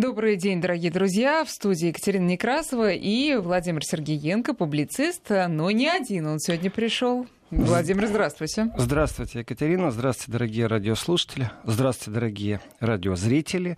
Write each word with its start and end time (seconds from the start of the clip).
Добрый 0.00 0.36
день, 0.36 0.62
дорогие 0.62 0.90
друзья. 0.90 1.44
В 1.44 1.50
студии 1.50 1.88
Екатерина 1.88 2.24
Некрасова 2.26 2.90
и 2.90 3.36
Владимир 3.36 3.84
Сергеенко, 3.84 4.54
публицист, 4.54 5.28
но 5.28 5.70
не 5.70 5.90
один 5.90 6.26
он 6.26 6.38
сегодня 6.38 6.70
пришел. 6.70 7.26
Владимир, 7.50 8.06
здравствуйте. 8.06 8.70
Здравствуйте, 8.78 9.40
Екатерина. 9.40 9.90
Здравствуйте, 9.90 10.32
дорогие 10.32 10.68
радиослушатели. 10.68 11.50
Здравствуйте, 11.64 12.12
дорогие 12.12 12.60
радиозрители. 12.80 13.76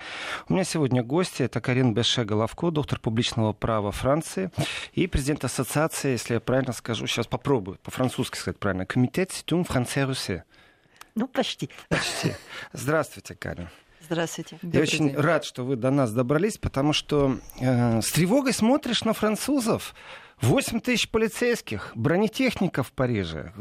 У 0.48 0.52
меня 0.52 0.62
сегодня 0.62 1.02
гости. 1.02 1.42
Это 1.42 1.60
Карин 1.60 1.92
Беше-Головко, 1.92 2.70
доктор 2.70 3.00
публичного 3.00 3.52
права 3.52 3.90
Франции 3.90 4.52
и 4.92 5.08
президент 5.08 5.42
ассоциации, 5.44 6.12
если 6.12 6.34
я 6.34 6.40
правильно 6.40 6.72
скажу, 6.72 7.08
сейчас 7.08 7.26
попробую 7.26 7.78
по-французски 7.82 8.38
сказать 8.38 8.60
правильно, 8.60 8.86
Комитет 8.86 9.32
Ситюн 9.32 9.64
Франце 9.64 10.04
Русе. 10.04 10.44
Ну, 11.16 11.26
почти. 11.26 11.68
Почти. 11.88 12.32
Здравствуйте, 12.72 13.34
Карин. 13.34 13.68
Здравствуйте. 14.04 14.58
Я 14.62 14.80
очень 14.80 15.08
день. 15.08 15.16
рад, 15.16 15.44
что 15.44 15.64
вы 15.64 15.76
до 15.76 15.90
нас 15.90 16.12
добрались, 16.12 16.58
потому 16.58 16.92
что 16.92 17.38
э, 17.60 18.00
с 18.00 18.10
тревогой 18.12 18.52
смотришь 18.52 19.04
на 19.04 19.12
французов. 19.12 19.94
8 20.42 20.80
тысяч 20.80 21.08
полицейских, 21.08 21.92
бронетехника 21.94 22.82
в 22.82 22.90
Париже. 22.92 23.52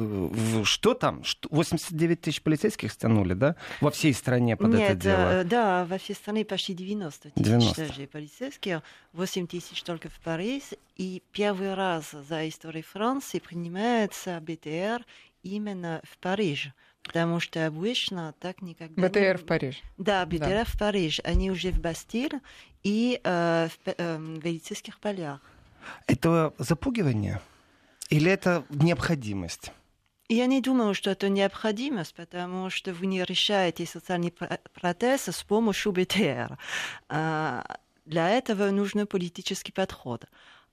Что 0.64 0.96
там? 0.96 1.22
89 1.52 2.22
тысяч 2.22 2.42
полицейских 2.42 2.92
стянули, 2.92 3.36
да? 3.36 3.56
Во 3.82 3.92
всей 3.92 4.16
стране 4.16 4.58
под 4.58 4.70
Нет, 4.70 4.92
это 4.92 4.96
дело? 4.96 5.42
Э, 5.42 5.44
да, 5.44 5.86
во 5.86 6.00
всей 6.00 6.16
стране 6.16 6.44
почти 6.44 6.74
90 6.74 7.30
тысяч 7.32 7.46
90. 7.46 8.08
полицейских, 8.12 8.82
8 9.14 9.48
тысяч 9.48 9.84
только 9.84 10.10
в 10.10 10.20
Париже. 10.22 10.78
И 10.98 11.22
первый 11.32 11.76
раз 11.76 12.12
за 12.12 12.50
историю 12.50 12.84
Франции 12.84 13.38
принимается 13.38 14.42
БТР 14.42 15.06
именно 15.44 16.02
в 16.04 16.18
Париже. 16.18 16.74
Потому 17.12 17.42
что 17.42 17.66
обычно 17.66 18.34
так 18.40 18.62
никогда... 18.62 19.02
БТР 19.02 19.38
в 19.38 19.46
Париж. 19.46 19.82
Да, 19.98 20.26
БТР 20.26 20.40
да. 20.40 20.64
в 20.64 20.80
Париж. 20.80 21.20
Они 21.26 21.52
уже 21.52 21.72
в 21.72 21.82
Бастиль 21.82 22.40
и 22.84 23.20
э, 23.22 23.68
в, 23.68 23.90
э, 23.98 24.60
полях. 25.02 25.42
Это 26.08 26.54
запугивание 26.58 27.42
или 28.10 28.32
это 28.32 28.64
необходимость? 28.70 29.74
Я 30.30 30.46
не 30.46 30.62
думаю, 30.62 30.94
что 30.94 31.10
это 31.10 31.28
необходимость, 31.28 32.16
потому 32.16 32.70
что 32.70 32.94
вы 32.94 33.08
не 33.08 33.22
решаете 33.26 33.86
социальные 33.86 34.32
протесты 34.32 35.34
с 35.34 35.44
помощью 35.44 35.92
БТР. 35.92 36.58
А, 37.10 37.78
для 38.06 38.30
этого 38.30 38.72
нужен 38.72 39.06
политический 39.06 39.74
подход. 39.74 40.24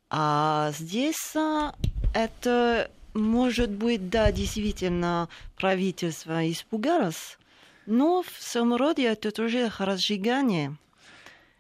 А 0.09 0.71
здесь 0.71 1.35
а, 1.35 1.75
это 2.15 2.93
может 3.15 3.71
быть, 3.71 4.11
да, 4.11 4.33
действительно, 4.33 5.29
правительство 5.57 6.51
испугалось, 6.51 7.39
но 7.87 8.23
в 8.23 8.33
самом 8.39 8.77
роде 8.77 9.05
это 9.07 9.31
тоже 9.31 9.71
разжигание. 9.79 10.77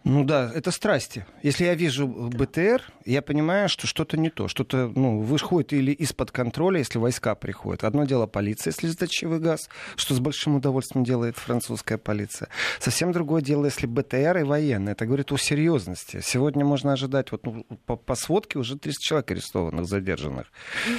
Ну 0.08 0.24
да, 0.24 0.50
это 0.54 0.70
страсти. 0.70 1.26
Если 1.42 1.64
я 1.64 1.74
вижу 1.74 2.08
БТР, 2.08 2.82
я 3.04 3.20
понимаю, 3.20 3.68
что 3.68 3.86
что-то 3.86 4.16
не 4.16 4.30
то, 4.30 4.48
что-то 4.48 4.90
ну, 4.94 5.20
выходит 5.20 5.74
или 5.74 5.92
из-под 5.92 6.30
контроля, 6.30 6.78
если 6.78 6.98
войска 6.98 7.34
приходят. 7.34 7.84
Одно 7.84 8.06
дело 8.06 8.26
полиция, 8.26 8.72
если 8.72 8.86
сдачевый 8.86 9.38
газ, 9.38 9.68
что 9.96 10.14
с 10.14 10.18
большим 10.18 10.56
удовольствием 10.56 11.04
делает 11.04 11.36
французская 11.36 11.98
полиция. 11.98 12.48
Совсем 12.80 13.12
другое 13.12 13.42
дело, 13.42 13.66
если 13.66 13.86
БТР 13.86 14.38
и 14.38 14.42
военные. 14.44 14.92
Это 14.92 15.04
говорит 15.04 15.30
о 15.30 15.36
серьезности. 15.36 16.22
Сегодня 16.24 16.64
можно 16.64 16.94
ожидать, 16.94 17.30
вот 17.30 17.44
ну, 17.44 17.66
по, 17.84 17.96
по 17.96 18.14
сводке 18.14 18.58
уже 18.58 18.78
300 18.78 19.02
человек 19.02 19.30
арестованных, 19.30 19.84
задержанных. 19.84 20.50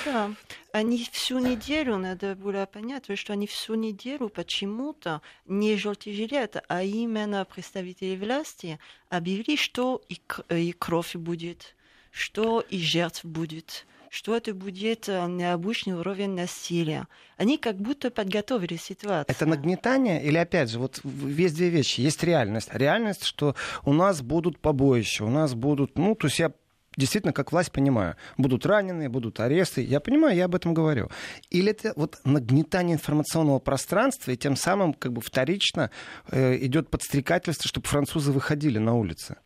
Да 0.06 0.30
они 0.72 1.08
всю 1.12 1.40
неделю, 1.40 1.98
надо 1.98 2.36
было 2.36 2.66
понять, 2.66 3.06
что 3.18 3.34
они 3.34 3.48
всю 3.48 3.76
неделю 3.76 4.30
почему-то 4.30 5.22
не 5.46 5.76
желтый 5.78 6.14
жилет, 6.14 6.64
а 6.68 6.84
именно 6.84 7.46
представители 7.46 8.16
власти 8.16 8.80
объявили, 9.10 9.56
что 9.56 10.02
и, 10.10 10.20
и 10.50 10.72
кровь 10.74 11.16
будет, 11.16 11.76
что 12.12 12.62
и 12.62 12.80
жертв 12.80 13.26
будет 13.26 13.86
что 14.10 14.36
это 14.36 14.54
будет 14.54 15.08
э, 15.08 15.26
необычный 15.28 15.94
уровень 15.94 16.32
насилия. 16.32 17.08
Они 17.38 17.58
как 17.58 17.78
будто 17.78 18.10
подготовили 18.10 18.76
ситуацию. 18.76 19.36
Это 19.36 19.46
нагнетание 19.46 20.24
или, 20.24 20.38
опять 20.38 20.70
же, 20.70 20.80
вот 20.80 21.00
есть 21.04 21.56
две 21.56 21.70
вещи. 21.70 22.02
Есть 22.02 22.24
реальность. 22.24 22.70
Реальность, 22.74 23.24
что 23.24 23.56
у 23.86 23.94
нас 23.94 24.22
будут 24.22 24.60
побоища, 24.60 25.24
у 25.24 25.30
нас 25.30 25.54
будут... 25.54 25.98
Ну, 25.98 26.16
то 26.16 26.28
есть 26.28 26.40
я 26.40 26.52
действительно, 27.00 27.34
как 27.34 27.52
власть 27.52 27.72
понимаю, 27.72 28.16
будут 28.38 28.66
раненые, 28.66 29.10
будут 29.10 29.40
аресты. 29.40 29.82
Я 29.82 30.00
понимаю, 30.00 30.36
я 30.36 30.46
об 30.46 30.56
этом 30.56 30.74
говорю. 30.74 31.10
Или 31.50 31.72
это 31.72 31.94
вот 31.96 32.20
нагнетание 32.24 32.96
информационного 32.96 33.60
пространства, 33.60 34.32
и 34.32 34.38
тем 34.38 34.56
самым 34.56 34.94
как 34.94 35.14
бы 35.14 35.22
вторично 35.22 35.90
э, 36.30 36.58
идет 36.66 36.90
подстрекательство, 36.90 37.68
чтобы 37.68 37.88
французы 37.88 38.32
выходили 38.32 38.78
на 38.78 38.96
улицы? 38.96 39.38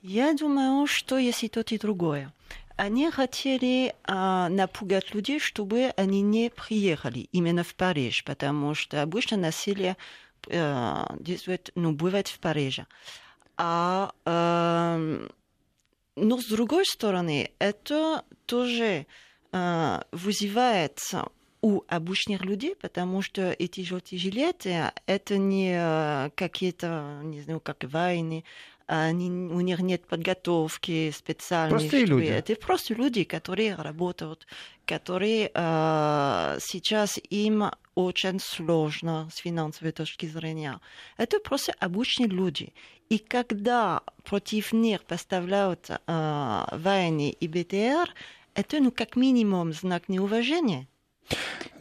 Я 0.00 0.34
думаю, 0.34 0.86
что 0.88 1.18
есть 1.18 1.44
и 1.44 1.48
то, 1.48 1.60
и 1.60 1.78
другое. 1.78 2.32
Они 2.76 3.10
хотели 3.10 3.94
а, 4.04 4.48
напугать 4.48 5.14
людей, 5.14 5.38
чтобы 5.38 5.92
они 5.96 6.22
не 6.22 6.50
приехали 6.50 7.28
именно 7.30 7.62
в 7.62 7.74
Париж, 7.74 8.24
потому 8.24 8.74
что 8.74 9.02
обычно 9.02 9.36
насилие 9.36 9.96
а, 10.50 11.14
действует, 11.20 11.70
ну, 11.76 11.92
бывает 11.92 12.26
в 12.26 12.40
Париже. 12.40 12.86
А, 13.56 14.12
а 14.24 14.98
но 16.16 16.38
с 16.38 16.46
другой 16.46 16.84
стороны, 16.86 17.52
это 17.58 18.24
тоже 18.46 19.06
э, 19.52 20.02
вызывает 20.12 20.98
у 21.62 21.82
обычных 21.86 22.44
людей, 22.44 22.74
потому 22.74 23.22
что 23.22 23.52
эти 23.52 23.82
желтые 23.82 24.18
жилеты 24.18 24.90
это 25.06 25.38
не 25.38 25.72
э, 25.74 26.30
какие-то, 26.34 27.20
не 27.22 27.40
знаю, 27.40 27.60
как 27.60 27.84
войны, 27.84 28.44
они, 28.86 29.30
у 29.30 29.60
них 29.60 29.80
нет 29.80 30.06
подготовки 30.06 31.10
специальной. 31.10 31.78
Простые 31.78 32.04
люди. 32.06 32.26
Это 32.26 32.54
просто 32.56 32.94
люди, 32.94 33.24
которые 33.24 33.74
работают, 33.74 34.46
которые 34.86 35.50
э, 35.52 36.58
сейчас 36.60 37.18
им 37.30 37.70
очень 37.94 38.40
сложно 38.40 39.28
с 39.32 39.38
финансовой 39.38 39.92
точки 39.92 40.26
зрения. 40.26 40.80
Это 41.16 41.38
просто 41.40 41.72
обычные 41.78 42.28
люди. 42.28 42.72
И 43.08 43.18
когда 43.18 44.02
против 44.24 44.72
них 44.72 45.04
поставляют 45.04 45.90
э, 45.90 46.64
войны 46.72 47.30
и 47.30 47.48
БТР, 47.48 48.14
это 48.54 48.80
ну, 48.80 48.90
как 48.90 49.16
минимум 49.16 49.72
знак 49.72 50.08
неуважения. 50.08 50.88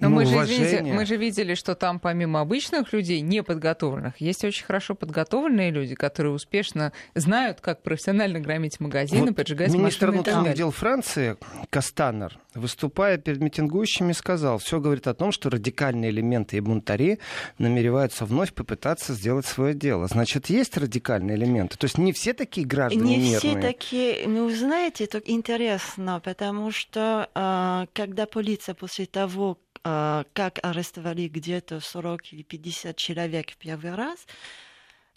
Но 0.01 0.09
ну, 0.09 0.15
мы, 0.15 0.25
же, 0.25 0.35
извините, 0.35 0.81
мы 0.81 1.05
же 1.05 1.15
видели, 1.15 1.53
что 1.53 1.75
там 1.75 1.99
помимо 1.99 2.41
обычных 2.41 2.91
людей, 2.91 3.21
неподготовленных, 3.21 4.19
есть 4.19 4.43
очень 4.43 4.65
хорошо 4.65 4.95
подготовленные 4.95 5.69
люди, 5.69 5.93
которые 5.93 6.33
успешно 6.33 6.91
знают, 7.13 7.61
как 7.61 7.83
профессионально 7.83 8.39
громить 8.39 8.79
магазины, 8.79 9.27
вот 9.27 9.35
поджигать 9.35 9.71
министр 9.71 10.07
машины 10.07 10.23
внутренних 10.23 10.55
дел 10.55 10.71
Франции 10.71 11.37
Кастанер, 11.69 12.39
выступая 12.55 13.19
перед 13.19 13.41
митингующими, 13.41 14.13
сказал, 14.13 14.57
все 14.57 14.79
говорит 14.79 15.05
о 15.05 15.13
том, 15.13 15.31
что 15.31 15.51
радикальные 15.51 16.09
элементы 16.09 16.57
и 16.57 16.61
бунтари 16.61 17.19
намереваются 17.59 18.25
вновь 18.25 18.53
попытаться 18.53 19.13
сделать 19.13 19.45
свое 19.45 19.75
дело. 19.75 20.07
Значит, 20.07 20.47
есть 20.47 20.77
радикальные 20.77 21.37
элементы. 21.37 21.77
То 21.77 21.85
есть 21.85 21.99
не 21.99 22.11
все 22.11 22.33
такие 22.33 22.65
граждане 22.65 23.17
Не 23.17 23.31
мирные. 23.31 23.39
все 23.39 23.61
такие. 23.61 24.27
Ну, 24.27 24.49
знаете, 24.49 25.03
это 25.03 25.19
интересно, 25.19 26.19
потому 26.23 26.71
что 26.71 27.29
э, 27.35 27.85
когда 27.93 28.25
полиция 28.25 28.73
после 28.73 29.05
того, 29.05 29.30
а, 29.83 30.25
как 30.33 30.59
арестовали 30.63 31.27
где-то 31.27 31.79
40 31.79 32.33
или 32.33 32.43
50 32.43 32.95
человек 32.95 33.51
в 33.51 33.57
первый 33.57 33.95
раз, 33.95 34.25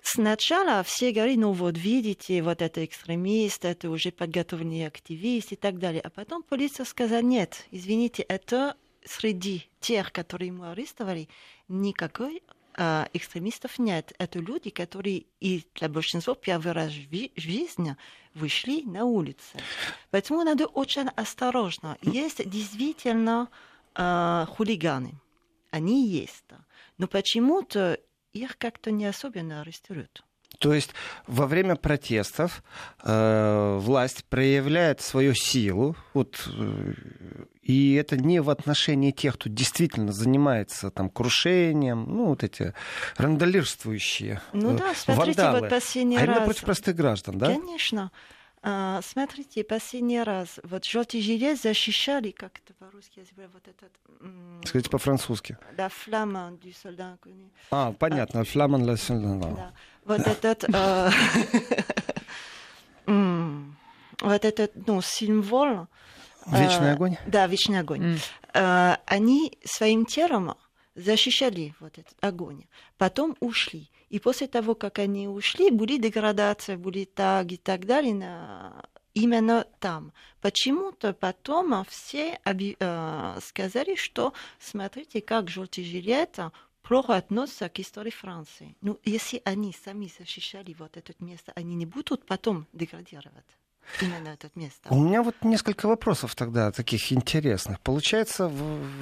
Сначала 0.06 0.82
все 0.82 1.12
говорили, 1.12 1.38
ну 1.38 1.52
вот 1.52 1.78
видите, 1.78 2.42
вот 2.42 2.60
это 2.60 2.84
экстремист, 2.84 3.64
это 3.64 3.88
уже 3.88 4.12
подготовленный 4.12 4.86
активист 4.86 5.52
и 5.52 5.56
так 5.56 5.78
далее. 5.78 6.02
А 6.02 6.10
потом 6.10 6.42
полиция 6.42 6.84
сказала, 6.84 7.22
нет, 7.22 7.66
извините, 7.70 8.22
это 8.22 8.76
среди 9.02 9.66
тех, 9.80 10.12
которые 10.12 10.52
мы 10.52 10.72
арестовали, 10.72 11.30
никакой 11.68 12.42
а, 12.76 13.08
экстремистов 13.14 13.78
нет. 13.78 14.12
Это 14.18 14.40
люди, 14.40 14.68
которые 14.68 15.24
и 15.40 15.64
для 15.74 15.88
большинства 15.88 16.34
первый 16.34 16.72
раз 16.72 16.92
в 16.92 17.40
жизни 17.40 17.96
вышли 18.34 18.82
на 18.82 19.06
улицы. 19.06 19.58
Поэтому 20.10 20.42
надо 20.42 20.66
очень 20.66 21.08
осторожно. 21.16 21.96
Есть 22.02 22.48
действительно 22.48 23.48
э, 23.94 24.46
хулиганы. 24.48 25.20
Они 25.70 26.06
есть. 26.08 26.44
Но 26.98 27.06
почему-то 27.08 27.98
их 28.32 28.58
как-то 28.58 28.90
не 28.90 29.06
особенно 29.06 29.60
арестуют. 29.60 30.24
То 30.58 30.72
есть 30.72 30.90
во 31.26 31.46
время 31.46 31.76
протестов 31.76 32.62
э, 33.02 33.78
власть 33.80 34.24
проявляет 34.26 35.00
свою 35.00 35.34
силу, 35.34 35.96
вот, 36.12 36.48
э, 36.48 36.94
и 37.62 37.94
это 37.94 38.16
не 38.16 38.40
в 38.40 38.50
отношении 38.50 39.10
тех, 39.10 39.34
кто 39.34 39.48
действительно 39.48 40.12
занимается 40.12 40.90
там 40.90 41.10
крушением, 41.10 42.04
ну 42.08 42.26
вот 42.26 42.44
эти 42.44 42.72
рандалирствующие 43.16 44.40
ну, 44.52 44.76
да, 44.76 44.94
смотрите, 44.94 45.42
вандалы, 45.42 45.60
вот 45.60 45.72
а 45.72 45.74
раз... 45.74 45.96
именно 45.96 46.40
против 46.42 46.62
простых 46.62 46.94
граждан, 46.94 47.38
да? 47.38 47.46
Конечно. 47.46 48.10
А, 48.66 49.02
смотрите, 49.02 49.62
последний 49.62 50.22
раз 50.22 50.58
вот 50.62 50.86
желтый 50.86 51.20
жилет 51.20 51.60
защищали, 51.60 52.30
как 52.30 52.60
это 52.64 52.72
по-русски, 52.72 53.18
я 53.18 53.24
забыла, 53.26 53.50
вот 53.52 53.68
этот... 53.68 53.92
Скажите 54.66 54.88
по-французски. 54.88 55.58
Да, 55.76 55.90
флама 55.90 56.50
du 56.52 56.72
soldat 56.72 57.18
А, 57.70 57.92
понятно, 57.92 58.42
флама 58.44 58.78
для 58.78 58.96
солдата. 58.96 59.54
Да. 59.54 59.72
вот 60.04 60.20
этот... 60.26 60.64
Вот 64.20 64.44
этот, 64.44 64.72
ну, 64.86 65.02
символ... 65.02 65.86
Вечный 66.46 66.92
огонь? 66.92 67.16
Да, 67.26 67.46
вечный 67.46 67.80
огонь. 67.80 68.18
Они 68.52 69.58
своим 69.64 70.06
телом 70.06 70.54
защищали 70.94 71.74
вот 71.80 71.98
этот 71.98 72.16
огонь. 72.22 72.64
Потом 72.96 73.36
ушли. 73.40 73.90
И 74.14 74.20
после 74.20 74.46
того, 74.46 74.76
как 74.76 75.00
они 75.00 75.26
ушли, 75.26 75.70
были 75.72 75.96
деградации, 75.96 76.76
были 76.76 77.04
так 77.04 77.50
и 77.50 77.56
так 77.56 77.84
далее 77.84 78.14
на... 78.14 78.84
именно 79.12 79.66
там. 79.80 80.12
Почему-то 80.40 81.12
потом 81.14 81.84
все 81.86 82.38
оби... 82.44 82.76
э, 82.78 83.38
сказали, 83.42 83.96
что 83.96 84.32
смотрите, 84.60 85.20
как 85.20 85.50
желтый 85.50 85.82
жилет 85.82 86.38
плохо 86.82 87.16
относится 87.16 87.68
к 87.68 87.80
истории 87.80 88.12
Франции. 88.12 88.76
Ну, 88.82 89.00
если 89.04 89.42
они 89.44 89.72
сами 89.72 90.08
защищали 90.16 90.76
вот 90.78 90.96
это 90.96 91.12
место, 91.18 91.50
они 91.56 91.74
не 91.74 91.86
будут 91.86 92.24
потом 92.24 92.68
деградировать 92.72 93.58
именно 94.00 94.28
этот 94.28 94.54
место. 94.56 94.88
У 94.90 95.00
меня 95.00 95.22
вот 95.22 95.36
несколько 95.42 95.86
вопросов 95.86 96.34
тогда 96.34 96.70
таких 96.72 97.12
интересных. 97.12 97.80
Получается, 97.80 98.50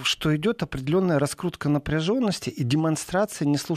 что 0.03 0.35
идет 0.37 0.63
определенная 0.63 1.19
раскрутка 1.19 1.69
напряженности 1.69 2.51
и 2.51 2.63
демонстрация 2.65 3.47
не 3.47 3.59
с 3.59 3.69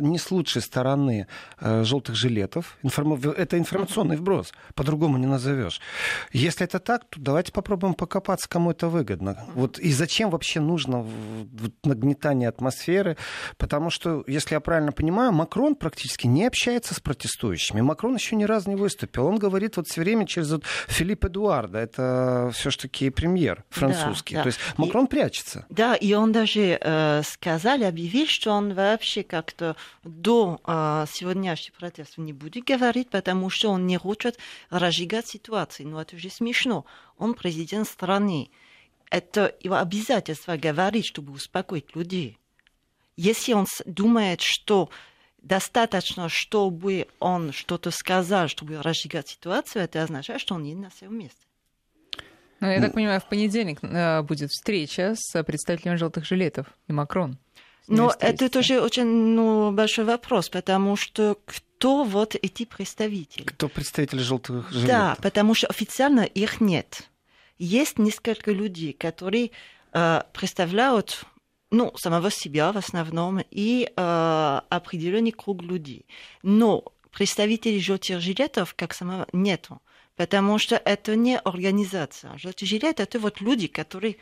не 0.00 0.18
с 0.18 0.30
лучшей 0.30 0.62
стороны 0.62 1.26
э, 1.60 1.84
желтых 1.84 2.14
жилетов. 2.14 2.78
Информ... 2.82 3.14
Это 3.14 3.58
информационный 3.58 4.16
вброс, 4.16 4.52
по-другому 4.74 5.18
не 5.18 5.26
назовешь. 5.26 5.80
Если 6.32 6.64
это 6.64 6.78
так, 6.78 7.04
то 7.08 7.20
давайте 7.20 7.52
попробуем 7.52 7.94
покопаться, 7.94 8.48
кому 8.48 8.70
это 8.70 8.88
выгодно. 8.88 9.46
Вот 9.54 9.78
и 9.78 9.92
зачем 9.92 10.30
вообще 10.30 10.60
нужно 10.60 11.06
нагнетание 11.84 12.48
атмосферы? 12.48 13.16
Потому 13.58 13.90
что, 13.90 14.24
если 14.26 14.54
я 14.54 14.60
правильно 14.60 14.92
понимаю, 14.92 15.32
Макрон 15.32 15.74
практически 15.74 16.26
не 16.26 16.46
общается 16.46 16.94
с 16.94 17.00
протестующими. 17.00 17.80
Макрон 17.80 18.14
еще 18.14 18.36
ни 18.36 18.44
разу 18.44 18.70
не 18.70 18.76
выступил. 18.76 19.26
Он 19.26 19.38
говорит 19.38 19.76
вот 19.76 19.88
все 19.88 20.00
время 20.00 20.26
через 20.26 20.51
зовут 20.52 20.66
Филипп 20.88 21.24
Эдуарда. 21.24 21.78
Это 21.78 22.50
все-таки 22.54 23.10
премьер 23.10 23.64
французский. 23.70 24.34
Да, 24.34 24.40
да. 24.40 24.42
То 24.44 24.46
есть 24.48 24.60
Макрон 24.76 25.06
и, 25.06 25.08
прячется. 25.08 25.66
Да, 25.68 25.94
и 25.94 26.12
он 26.14 26.32
даже 26.32 26.78
э, 26.80 27.22
сказал, 27.24 27.82
объявил, 27.82 28.26
что 28.26 28.52
он 28.52 28.74
вообще 28.74 29.22
как-то 29.22 29.76
до 30.04 30.60
э, 30.64 31.06
сегодняшнего 31.10 31.76
протеста 31.78 32.20
не 32.20 32.32
будет 32.32 32.64
говорить, 32.64 33.10
потому 33.10 33.50
что 33.50 33.70
он 33.70 33.86
не 33.86 33.98
хочет 33.98 34.38
разжигать 34.70 35.26
ситуацию. 35.26 35.88
Ну, 35.88 35.98
это 35.98 36.18
же 36.18 36.30
смешно. 36.30 36.84
Он 37.18 37.34
президент 37.34 37.88
страны. 37.88 38.50
Это 39.10 39.54
его 39.60 39.76
обязательство 39.76 40.56
говорить, 40.56 41.06
чтобы 41.06 41.32
успокоить 41.32 41.94
людей. 41.94 42.38
Если 43.16 43.52
он 43.52 43.66
думает, 43.84 44.40
что 44.40 44.88
достаточно, 45.42 46.28
чтобы 46.28 47.08
он 47.18 47.52
что-то 47.52 47.90
сказал, 47.90 48.48
чтобы 48.48 48.80
разжигать 48.80 49.28
ситуацию, 49.28 49.84
это 49.84 50.02
означает, 50.02 50.40
что 50.40 50.54
он 50.54 50.62
не 50.62 50.74
на 50.74 50.90
своем 50.90 51.18
месте. 51.18 51.46
Ну, 52.60 52.70
я 52.70 52.80
так 52.80 52.92
понимаю, 52.92 53.20
в 53.20 53.28
понедельник 53.28 53.80
э, 53.82 54.22
будет 54.22 54.52
встреча 54.52 55.14
с 55.16 55.42
представителями 55.42 55.96
желтых 55.96 56.24
жилетов 56.24 56.68
и 56.86 56.92
Макрон. 56.92 57.38
Но 57.88 58.14
это 58.20 58.48
тоже 58.48 58.80
очень 58.80 59.04
ну, 59.04 59.72
большой 59.72 60.04
вопрос, 60.04 60.48
потому 60.48 60.94
что 60.94 61.36
кто 61.44 62.04
вот 62.04 62.36
эти 62.40 62.64
представители? 62.64 63.42
Кто 63.42 63.68
представители 63.68 64.20
желтых 64.20 64.70
жилетов? 64.70 64.88
Да, 64.88 65.16
потому 65.20 65.54
что 65.54 65.66
официально 65.66 66.20
их 66.20 66.60
нет. 66.60 67.08
Есть 67.58 67.98
несколько 67.98 68.52
людей, 68.52 68.92
которые 68.92 69.50
э, 69.92 70.22
представляют 70.32 71.24
ну, 71.72 71.90
самого 71.96 72.30
себя 72.30 72.70
в 72.70 72.76
основном 72.76 73.40
и 73.50 73.90
э, 73.96 74.60
определенный 74.68 75.32
круг 75.32 75.62
людей. 75.62 76.04
Но 76.42 76.84
представителей 77.10 77.80
желтых 77.80 78.20
как 78.74 78.92
самого 78.92 79.26
нету, 79.32 79.80
потому 80.14 80.58
что 80.58 80.76
это 80.76 81.16
не 81.16 81.38
организация. 81.38 82.36
Желтый 82.36 82.68
это 83.00 83.18
вот 83.18 83.40
люди, 83.40 83.68
которые 83.68 84.18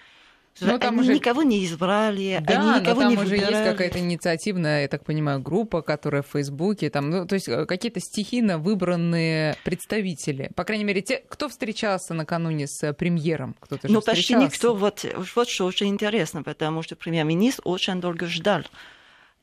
ну, 0.61 0.79
там 0.79 0.95
они 0.95 1.01
уже... 1.03 1.15
никого 1.15 1.43
не 1.43 1.65
избрали, 1.65 2.43
да, 2.43 2.61
они 2.61 2.81
никого 2.81 3.03
но 3.03 3.09
там 3.09 3.11
не 3.11 3.17
уже 3.17 3.37
выбирали. 3.37 3.55
есть 3.55 3.65
какая-то 3.65 3.99
инициативная, 3.99 4.83
я 4.83 4.89
так 4.89 5.05
понимаю, 5.05 5.41
группа, 5.41 5.83
которая 5.83 6.23
в 6.23 6.27
Фейсбуке, 6.29 6.91
там, 6.91 7.11
ну, 7.11 7.27
то 7.27 7.35
есть 7.35 7.49
э, 7.49 7.67
какие-то 7.67 8.01
стихийно 8.01 8.59
выбранные 8.59 9.57
представители. 9.65 10.51
По 10.55 10.65
крайней 10.65 10.85
мере, 10.85 11.03
те, 11.03 11.23
кто 11.29 11.49
встречался 11.49 12.15
накануне 12.15 12.67
с 12.67 12.83
э, 12.83 12.93
премьером, 12.93 13.55
кто-то 13.61 13.89
же 13.89 13.95
Ну, 13.95 14.01
почти 14.01 14.35
никто. 14.35 14.75
Вот, 14.75 15.05
вот 15.35 15.49
что 15.49 15.67
очень 15.67 15.89
интересно, 15.89 16.43
потому 16.43 16.83
что 16.83 16.97
премьер-министр 16.97 17.63
очень 17.65 18.01
долго 18.01 18.27
ждал. 18.27 18.63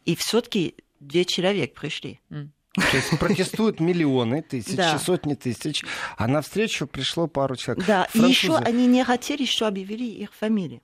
И 0.06 0.16
все 0.16 0.42
таки 0.42 0.76
две 1.00 1.26
человека 1.26 1.80
пришли. 1.80 2.20
Mm. 2.30 2.50
То 2.78 2.98
есть 2.98 3.18
протестуют 3.20 3.80
миллионы, 3.80 4.44
тысячи, 4.44 4.76
да. 4.76 5.00
сотни 5.00 5.34
тысяч, 5.34 5.84
а 6.16 6.28
на 6.28 6.42
встречу 6.42 6.86
пришло 6.86 7.28
пару 7.28 7.56
человек. 7.56 7.86
Да, 7.86 8.08
Французы. 8.12 8.28
и 8.28 8.32
еще 8.32 8.56
они 8.58 8.86
не 8.86 9.04
хотели, 9.04 9.46
что 9.46 9.68
объявили 9.68 10.06
их 10.06 10.34
фамилии. 10.34 10.82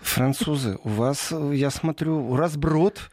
Французы, 0.00 0.78
у 0.84 0.88
вас, 0.88 1.32
я 1.52 1.70
смотрю, 1.70 2.36
разброд. 2.36 3.10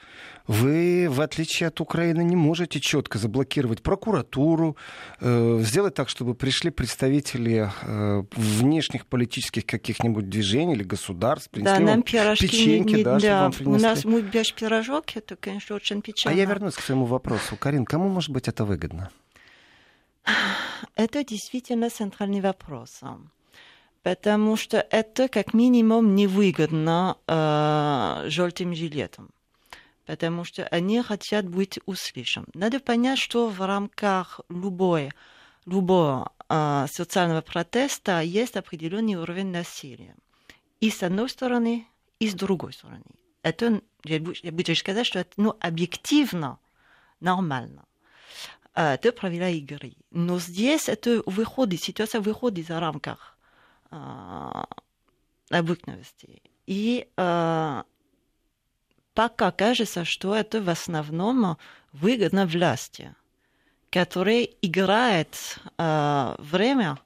Вы, 0.48 1.08
в 1.10 1.22
отличие 1.22 1.68
от 1.68 1.80
Украины, 1.80 2.24
не 2.24 2.36
можете 2.36 2.80
четко 2.80 3.20
заблокировать 3.20 3.84
прокуратуру, 3.84 4.76
э, 5.22 5.60
сделать 5.62 5.94
так, 5.94 6.10
чтобы 6.10 6.34
пришли 6.34 6.72
представители 6.72 7.72
э, 7.84 8.24
внешних 8.32 9.06
политических 9.06 9.68
каких-нибудь 9.68 10.28
движений 10.28 10.74
или 10.74 10.84
государств, 10.84 11.52
принесли 11.52 11.86
да, 11.86 11.92
нам 11.92 12.02
пирожки 12.02 12.48
печеньки, 12.48 12.96
не, 12.96 13.04
да, 13.04 13.20
да. 13.20 13.52
У 13.64 13.78
нас 13.78 14.04
мы 14.06 14.24
без 14.24 14.52
пирожок, 14.52 15.16
это, 15.16 15.36
конечно, 15.36 15.76
очень 15.76 16.02
печально. 16.02 16.36
А 16.36 16.40
я 16.42 16.46
вернусь 16.50 16.74
к 16.74 16.82
своему 16.82 17.06
вопросу. 17.06 17.56
Карин, 17.56 17.86
кому, 17.86 18.10
может 18.10 18.32
быть, 18.32 18.48
это 18.48 18.66
выгодно? 18.66 19.12
Это 20.96 21.24
действительно 21.24 21.92
центральный 21.92 22.42
вопрос 22.42 23.02
потому 24.04 24.56
что 24.56 24.86
это 24.90 25.28
как 25.28 25.54
минимум 25.54 26.16
невыгодно 26.16 27.18
э, 27.28 28.30
желтым 28.30 28.74
жилетам, 28.74 29.30
потому 30.06 30.44
что 30.46 30.66
они 30.68 31.02
хотят 31.02 31.48
быть 31.48 31.80
услышаны. 31.86 32.48
Надо 32.54 32.80
понять, 32.80 33.20
что 33.20 33.50
в 33.50 33.60
рамках 33.66 34.40
любой, 34.50 35.12
любого 35.66 36.32
э, 36.48 36.88
социального 36.90 37.42
протеста 37.42 38.22
есть 38.22 38.56
определенный 38.56 39.16
уровень 39.16 39.52
насилия. 39.52 40.16
И 40.80 40.90
с 40.90 41.04
одной 41.04 41.30
стороны, 41.30 41.86
и 42.20 42.30
с 42.30 42.34
другой 42.34 42.74
стороны. 42.74 43.04
Это, 43.44 43.82
я 44.04 44.20
буду 44.20 44.76
сказать, 44.76 45.06
что 45.06 45.20
это 45.20 45.32
ну, 45.38 45.56
объективно 45.60 46.58
нормально. 47.20 47.86
Это 48.74 49.12
правила 49.12 49.50
игры. 49.50 49.94
Но 50.12 50.40
здесь 50.40 50.88
это 50.88 51.22
выходит, 51.26 51.82
ситуация 51.82 52.22
выходит 52.22 52.68
за 52.68 52.80
рамках 52.80 53.38
обыкновенности. 55.50 56.42
И 56.68 57.08
э, 57.18 57.84
пока 59.14 59.52
кажется, 59.52 60.06
что 60.06 60.36
это 60.36 60.62
в 60.62 60.70
основном 60.70 61.58
выгодно 61.92 62.46
власти, 62.46 63.16
которая 63.90 64.44
играет 64.44 65.60
э, 65.78 66.36
время 66.38 67.00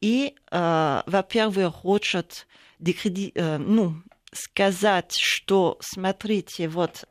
и, 0.00 0.34
э, 0.50 1.02
во-первых, 1.06 1.74
хочет 1.74 2.46
э, 2.80 3.58
ну, 3.58 4.02
сказать, 4.32 5.12
что, 5.18 5.76
смотрите, 5.80 6.68
вот 6.68 7.04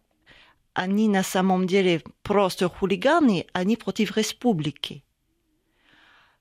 они 0.74 1.10
на 1.10 1.24
самом 1.24 1.67
деле 1.67 2.03
просто 2.22 2.69
хулиганы, 2.69 3.48
они 3.51 3.75
против 3.75 4.15
республики. 4.15 5.03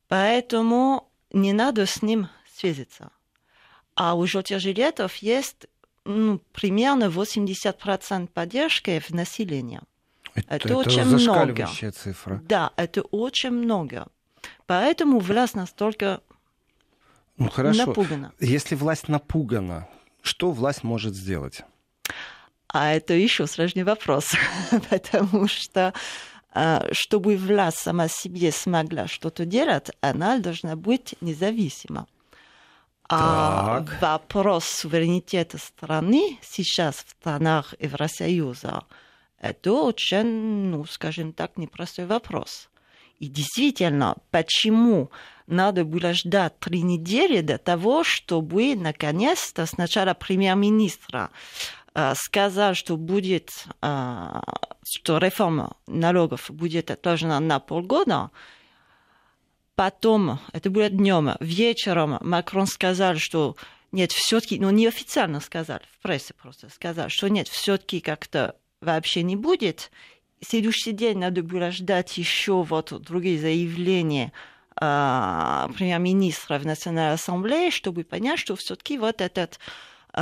Поэтому 0.08 1.10
не 1.32 1.52
надо 1.52 1.86
с 1.86 2.02
ним 2.02 2.28
связаться. 2.56 3.10
А 3.94 4.14
у 4.14 4.26
желтых 4.26 5.22
есть 5.22 5.66
ну, 6.04 6.40
примерно 6.52 7.04
80% 7.04 8.28
поддержки 8.28 9.00
в 9.00 9.10
населении. 9.10 9.80
Это, 10.34 10.54
это, 10.54 10.68
это 10.68 10.76
очень 10.76 11.04
много. 11.04 11.66
цифра. 11.66 12.42
Да, 12.44 12.72
это 12.76 13.02
очень 13.02 13.50
много. 13.50 14.06
Поэтому 14.66 15.18
власть 15.18 15.54
настолько 15.54 16.20
ну, 17.38 17.48
хорошо. 17.48 17.86
напугана. 17.86 18.32
Если 18.38 18.74
власть 18.74 19.08
напугана, 19.08 19.88
что 20.22 20.50
власть 20.50 20.82
может 20.84 21.14
сделать? 21.14 21.62
А 22.68 22.92
это 22.92 23.14
еще 23.14 23.46
сложный 23.46 23.84
вопрос, 23.84 24.32
потому 24.90 25.48
что 25.48 25.94
а, 26.52 26.86
чтобы 26.92 27.36
власть 27.36 27.78
сама 27.78 28.08
себе 28.08 28.52
смогла 28.52 29.06
что-то 29.08 29.44
делать, 29.44 29.90
она 30.00 30.38
должна 30.38 30.76
быть 30.76 31.14
независима. 31.20 32.06
А 33.08 33.84
так. 33.84 34.02
вопрос 34.02 34.64
суверенитета 34.64 35.58
страны 35.58 36.38
сейчас 36.42 36.96
в 36.96 37.10
странах 37.10 37.74
Евросоюза 37.78 38.84
это 39.40 39.72
очень, 39.72 40.70
ну, 40.70 40.84
скажем 40.86 41.32
так, 41.32 41.56
непростой 41.56 42.06
вопрос. 42.06 42.68
И 43.18 43.28
действительно, 43.28 44.16
почему 44.30 45.10
надо 45.46 45.84
было 45.84 46.12
ждать 46.12 46.58
три 46.58 46.82
недели 46.82 47.40
до 47.40 47.58
того, 47.58 48.04
чтобы 48.04 48.74
наконец-то 48.74 49.66
сначала 49.66 50.14
премьер-министра 50.14 51.30
сказал, 52.14 52.74
что 52.74 52.96
будет, 52.96 53.50
что 53.80 55.18
реформа 55.18 55.76
налогов 55.86 56.50
будет 56.50 56.90
отложена 56.90 57.40
на 57.40 57.58
полгода, 57.58 58.30
потом, 59.76 60.40
это 60.52 60.70
будет 60.70 60.96
днем, 60.96 61.36
вечером 61.38 62.18
Макрон 62.22 62.66
сказал, 62.66 63.16
что 63.16 63.56
нет, 63.92 64.10
все-таки, 64.10 64.58
ну 64.58 64.70
неофициально 64.70 65.40
сказал, 65.40 65.78
в 65.98 66.02
прессе 66.02 66.34
просто 66.34 66.68
сказал, 66.70 67.08
что 67.08 67.28
нет, 67.28 67.46
все-таки 67.46 68.00
как-то 68.00 68.56
вообще 68.80 69.22
не 69.22 69.36
будет. 69.36 69.90
Следующий 70.40 70.92
день 70.92 71.18
надо 71.18 71.42
было 71.42 71.70
ждать 71.70 72.18
еще 72.18 72.62
вот 72.62 72.92
другие 73.02 73.38
заявления 73.38 74.32
э, 74.80 75.68
премьер-министра 75.76 76.58
в 76.58 76.66
Национальной 76.66 77.14
ассамблее, 77.14 77.70
чтобы 77.70 78.04
понять, 78.04 78.38
что 78.38 78.56
все-таки 78.56 78.98
вот 78.98 79.20
этот 79.20 79.58
э, 80.12 80.18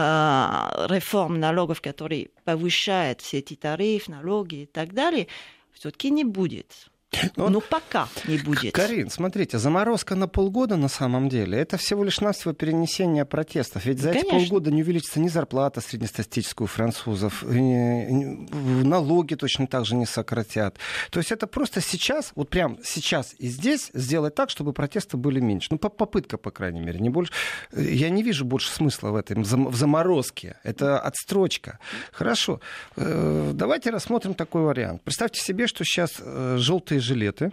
реформ 0.88 1.40
налогов, 1.40 1.80
который 1.80 2.30
повышает 2.44 3.22
все 3.22 3.38
эти 3.38 3.54
тарифы, 3.56 4.12
налоги 4.12 4.62
и 4.62 4.66
так 4.66 4.92
далее, 4.94 5.26
все-таки 5.72 6.10
не 6.10 6.24
будет. 6.24 6.90
Ну, 7.36 7.48
ну, 7.48 7.60
пока 7.60 8.08
не 8.26 8.38
будет. 8.38 8.74
Карин, 8.74 9.10
смотрите, 9.10 9.58
заморозка 9.58 10.14
на 10.14 10.28
полгода 10.28 10.76
на 10.76 10.88
самом 10.88 11.28
деле, 11.28 11.58
это 11.58 11.76
всего 11.76 12.04
лишь 12.04 12.20
навсего 12.20 12.52
перенесение 12.52 13.24
протестов. 13.24 13.84
Ведь 13.86 14.00
за 14.00 14.10
Конечно. 14.10 14.36
эти 14.36 14.48
полгода 14.48 14.70
не 14.70 14.82
увеличится 14.82 15.20
ни 15.20 15.28
зарплата 15.28 15.80
среднестатистическая 15.80 16.64
у 16.64 16.66
французов, 16.66 17.42
налоги 17.42 19.34
точно 19.34 19.66
так 19.66 19.84
же 19.86 19.94
не 19.94 20.06
сократят. 20.06 20.76
То 21.10 21.20
есть 21.20 21.32
это 21.32 21.46
просто 21.46 21.80
сейчас, 21.80 22.32
вот 22.34 22.48
прям 22.48 22.78
сейчас 22.84 23.34
и 23.38 23.48
здесь 23.48 23.90
сделать 23.94 24.34
так, 24.34 24.50
чтобы 24.50 24.72
протесты 24.72 25.16
были 25.16 25.40
меньше. 25.40 25.68
Ну, 25.70 25.78
попытка, 25.78 26.38
по 26.38 26.50
крайней 26.50 26.80
мере, 26.80 27.00
не 27.00 27.10
больше. 27.10 27.32
Я 27.72 28.10
не 28.10 28.22
вижу 28.22 28.44
больше 28.44 28.70
смысла 28.70 29.10
в 29.10 29.16
этом, 29.16 29.42
в 29.42 29.76
заморозке. 29.76 30.56
Это 30.62 30.98
отстрочка. 30.98 31.78
Хорошо, 32.12 32.60
э, 32.96 33.52
давайте 33.54 33.90
рассмотрим 33.90 34.34
такой 34.34 34.62
вариант. 34.62 35.02
Представьте 35.02 35.40
себе, 35.40 35.66
что 35.66 35.84
сейчас 35.84 36.12
э, 36.20 36.56
желтые 36.58 37.00
жилеты. 37.04 37.52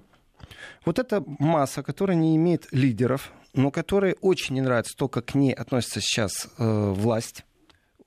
Вот 0.86 1.00
эта 1.00 1.24
масса, 1.40 1.84
которая 1.84 2.18
не 2.18 2.36
имеет 2.36 2.68
лидеров, 2.72 3.32
но 3.54 3.72
которой 3.72 4.16
очень 4.22 4.56
не 4.56 4.62
нравится 4.62 4.96
то, 4.98 5.08
как 5.08 5.26
к 5.26 5.36
ней 5.36 5.54
относится 5.54 6.02
сейчас 6.02 6.48
э, 6.58 6.92
власть, 6.92 7.46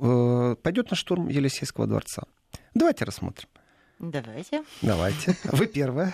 э, 0.00 0.56
пойдет 0.62 0.90
на 0.90 0.96
штурм 0.96 1.28
Елисейского 1.28 1.86
дворца. 1.86 2.24
Давайте 2.74 3.04
рассмотрим. 3.04 3.48
Давайте. 3.98 4.64
Давайте. 4.82 5.36
Вы 5.44 5.66
первая. 5.66 6.12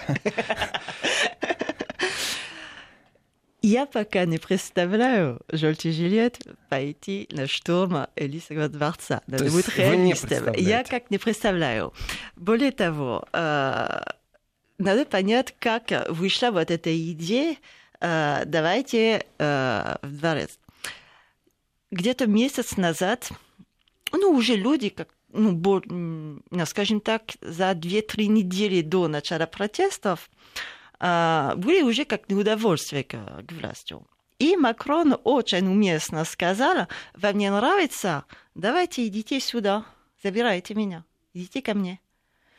Я 3.62 3.84
пока 3.84 4.24
не 4.24 4.38
представляю 4.38 5.42
желтый 5.48 5.92
жилет 5.92 6.40
пойти 6.70 7.28
на 7.30 7.46
штурм 7.46 8.06
Елисейского 8.16 8.68
дворца. 8.68 9.20
Надо 9.26 9.50
быть 9.50 9.68
реалистом. 9.76 10.54
Я 10.54 10.82
как 10.82 11.10
не 11.10 11.18
представляю. 11.18 11.92
Более 12.36 12.72
того, 12.72 13.26
э, 13.32 14.00
надо 14.80 15.04
понять, 15.04 15.54
как 15.58 16.08
вышла 16.08 16.50
вот 16.50 16.70
эта 16.70 16.90
идея 17.12 17.56
э, 18.00 18.42
«давайте 18.46 19.26
э, 19.38 19.96
в 20.02 20.18
дворец». 20.18 20.58
Где-то 21.90 22.26
месяц 22.26 22.76
назад, 22.76 23.30
ну, 24.12 24.30
уже 24.30 24.54
люди, 24.56 24.88
как, 24.88 25.08
ну, 25.32 25.60
ну, 26.50 26.66
скажем 26.66 27.00
так, 27.00 27.22
за 27.40 27.72
2-3 27.72 28.26
недели 28.26 28.80
до 28.80 29.08
начала 29.08 29.46
протестов, 29.46 30.30
э, 30.98 31.52
были 31.56 31.82
уже 31.82 32.04
как 32.04 32.28
неудовольствие 32.28 33.04
к, 33.04 33.12
к 33.16 33.52
властью. 33.52 34.06
И 34.38 34.56
Макрон 34.56 35.18
очень 35.24 35.66
уместно 35.66 36.24
сказал, 36.24 36.86
вам 37.14 37.36
не 37.36 37.50
нравится, 37.50 38.24
давайте 38.54 39.06
идите 39.06 39.38
сюда, 39.40 39.84
забирайте 40.22 40.74
меня, 40.74 41.04
идите 41.34 41.60
ко 41.60 41.74
мне. 41.74 42.00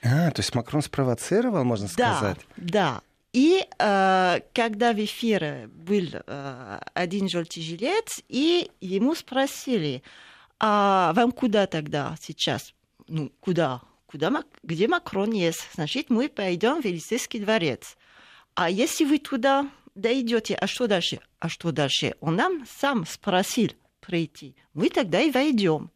А, 0.03 0.31
то 0.31 0.39
есть 0.39 0.55
Макрон 0.55 0.81
спровоцировал, 0.81 1.63
можно 1.63 1.87
сказать? 1.87 2.37
Да, 2.57 2.63
да. 2.91 3.01
И 3.33 3.65
э, 3.79 4.39
когда 4.53 4.93
в 4.93 5.03
эфире 5.05 5.69
был 5.73 6.05
э, 6.13 6.79
один 6.93 7.29
желтый 7.29 7.63
жилет, 7.63 8.09
и 8.27 8.69
ему 8.81 9.15
спросили, 9.15 10.03
а 10.59 11.13
вам 11.13 11.31
куда 11.31 11.65
тогда 11.67 12.15
сейчас? 12.19 12.73
Ну, 13.07 13.31
куда? 13.39 13.81
куда 14.11 14.43
где 14.63 14.87
Макрон 14.87 15.31
есть? 15.31 15.67
Значит, 15.73 16.09
мы 16.09 16.27
пойдем 16.27 16.81
в 16.81 16.85
Елисейский 16.85 17.39
дворец. 17.39 17.97
А 18.55 18.69
если 18.69 19.05
вы 19.05 19.19
туда 19.19 19.69
дойдете, 19.95 20.55
а 20.55 20.67
что 20.67 20.87
дальше? 20.87 21.21
А 21.39 21.47
что 21.47 21.71
дальше? 21.71 22.15
Он 22.19 22.35
нам 22.35 22.65
сам 22.69 23.05
спросил 23.05 23.71
прийти. 24.01 24.55
Мы 24.73 24.89
тогда 24.89 25.21
и 25.21 25.31
войдем 25.31 25.89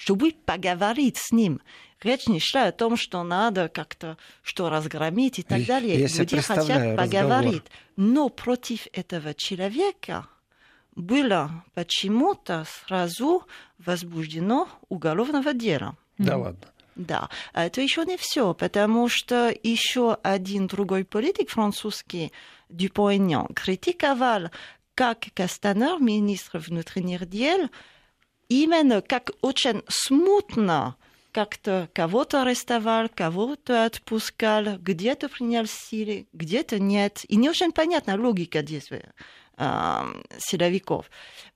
чтобы 0.00 0.32
поговорить 0.46 1.18
с 1.18 1.30
ним. 1.30 1.60
Речь 2.02 2.26
не 2.26 2.40
шла 2.40 2.68
о 2.68 2.72
том, 2.72 2.96
что 2.96 3.22
надо 3.22 3.68
как-то 3.68 4.16
что 4.42 4.70
разгромить 4.70 5.38
и 5.38 5.42
так 5.42 5.66
далее. 5.66 6.00
Я 6.00 6.08
Люди 6.08 6.40
хотят 6.40 6.96
поговорить. 6.96 7.64
Но 7.96 8.30
против 8.30 8.86
этого 8.94 9.34
человека 9.34 10.26
было 10.96 11.64
почему-то 11.74 12.64
сразу 12.66 13.46
возбуждено 13.76 14.70
уголовное 14.88 15.52
дело. 15.52 15.98
Да 16.16 16.38
ладно. 16.38 16.66
Да, 16.96 17.28
это 17.52 17.82
еще 17.82 18.06
не 18.06 18.16
все, 18.16 18.54
потому 18.54 19.08
что 19.10 19.54
еще 19.62 20.14
один 20.22 20.66
другой 20.66 21.04
политик 21.04 21.50
французский, 21.50 22.32
Дюпойнян, 22.70 23.48
критиковал, 23.48 24.50
как 24.94 25.26
Кастанер, 25.34 26.00
министр 26.00 26.58
внутренних 26.58 27.28
дел, 27.28 27.68
именно 28.50 29.00
как 29.00 29.30
очень 29.40 29.82
смутно 29.88 30.96
как-то 31.32 31.88
кого-то 31.94 32.42
арестовал, 32.42 33.08
кого-то 33.08 33.84
отпускал, 33.84 34.76
где-то 34.78 35.28
принял 35.28 35.64
силы, 35.66 36.26
где-то 36.32 36.78
нет. 36.80 37.24
И 37.28 37.36
не 37.36 37.48
очень 37.48 37.72
понятна 37.72 38.20
логика 38.20 38.62
действия 38.62 39.14
э, 39.56 40.22
силовиков. 40.38 41.08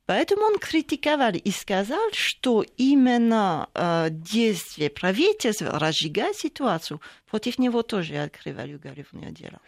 Поэтому 0.06 0.42
он 0.42 0.58
критиковал 0.58 1.32
и 1.32 1.50
сказал, 1.50 2.10
что 2.12 2.64
именно 2.76 3.68
э, 3.74 4.08
действия 4.10 4.90
правительства, 4.90 5.78
разжигая 5.78 6.34
ситуацию, 6.34 7.00
против 7.28 7.58
него 7.58 7.82
тоже 7.82 8.16
открывали 8.18 8.74
уголовное 8.74 9.30
дело. 9.30 9.60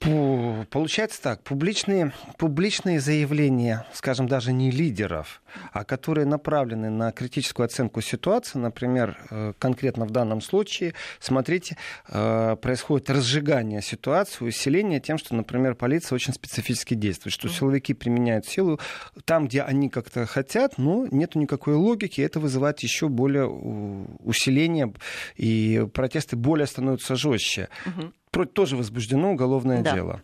Получается 0.00 1.20
так, 1.20 1.42
публичные, 1.42 2.12
публичные 2.36 3.00
заявления, 3.00 3.84
скажем, 3.92 4.28
даже 4.28 4.52
не 4.52 4.70
лидеров, 4.70 5.42
а 5.72 5.84
которые 5.84 6.24
направлены 6.24 6.88
на 6.88 7.10
критическую 7.10 7.64
оценку 7.64 8.00
ситуации, 8.00 8.58
например, 8.58 9.18
э, 9.30 9.54
конкретно 9.58 10.06
в 10.06 10.10
данном 10.12 10.40
случае, 10.40 10.94
смотрите, 11.18 11.76
э, 12.08 12.56
происходит 12.62 13.10
разжигание 13.10 13.82
ситуации, 13.82 14.44
усиление 14.44 15.00
тем, 15.00 15.18
что, 15.18 15.34
например, 15.34 15.74
полиция 15.74 16.14
очень 16.14 16.32
специфически 16.32 16.94
действует, 16.94 17.32
что 17.34 17.48
силовики 17.48 17.92
применяют 17.92 18.46
силу 18.46 18.78
там, 19.24 19.48
где 19.48 19.62
они 19.62 19.88
как-то 19.88 20.26
хотят, 20.26 20.78
но 20.78 21.08
нет 21.10 21.34
никакой 21.34 21.74
логики, 21.74 22.20
это 22.20 22.38
вызывает 22.38 22.78
еще 22.80 23.08
более 23.08 23.48
усиление, 23.48 24.92
и 25.34 25.88
протесты 25.92 26.36
более 26.36 26.68
становятся 26.68 27.16
жестче. 27.16 27.68
Угу 27.84 28.12
тоже 28.46 28.76
возбуждено 28.76 29.32
уголовное 29.32 29.82
да. 29.82 29.94
дело. 29.94 30.22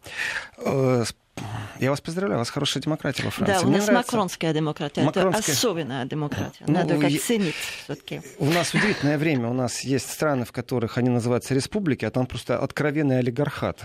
Э, 0.59 1.05
я 1.81 1.91
вас 1.91 2.01
поздравляю, 2.01 2.39
у 2.39 2.41
вас 2.41 2.51
хорошая 2.51 2.83
демократия 2.83 3.25
во 3.25 3.31
Франции. 3.31 3.55
Да, 3.55 3.61
у 3.63 3.69
Мне 3.69 3.79
нас 3.79 3.87
нравится... 3.89 4.13
макронская 4.13 4.55
демократия. 4.55 5.03
Макронская... 5.03 5.43
Это 5.43 5.53
особенная 5.53 6.05
демократия. 6.05 6.65
Ну, 6.67 6.73
Надо 6.73 6.99
как 6.99 7.11
я... 7.11 7.19
ценить 7.19 7.55
все-таки. 7.85 8.23
У 8.39 8.47
нас 8.47 8.73
удивительное 8.73 9.19
время. 9.19 9.49
У 9.49 9.53
нас 9.53 9.81
есть 9.81 10.11
страны, 10.11 10.45
в 10.45 10.53
которых 10.53 10.99
они 10.99 11.11
называются 11.11 11.53
республики, 11.53 12.05
а 12.05 12.11
там 12.11 12.27
просто 12.27 12.59
откровенный 12.59 13.19
олигархат 13.19 13.83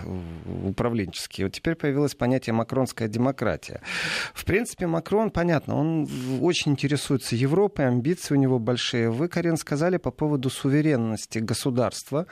управленческий. 0.64 1.44
Вот 1.44 1.52
теперь 1.52 1.74
появилось 1.74 2.14
понятие 2.14 2.54
макронская 2.54 3.08
демократия. 3.08 3.82
В 4.34 4.44
принципе, 4.44 4.86
Макрон, 4.86 5.30
понятно, 5.30 5.76
он 5.76 6.08
очень 6.40 6.72
интересуется 6.72 7.34
Европой, 7.34 7.88
амбиции 7.88 8.34
у 8.34 8.38
него 8.38 8.60
большие. 8.60 9.10
Вы, 9.10 9.28
Карин, 9.28 9.56
сказали 9.56 9.96
по 9.96 10.12
поводу 10.12 10.48
суверенности 10.48 11.38
государства. 11.40 12.26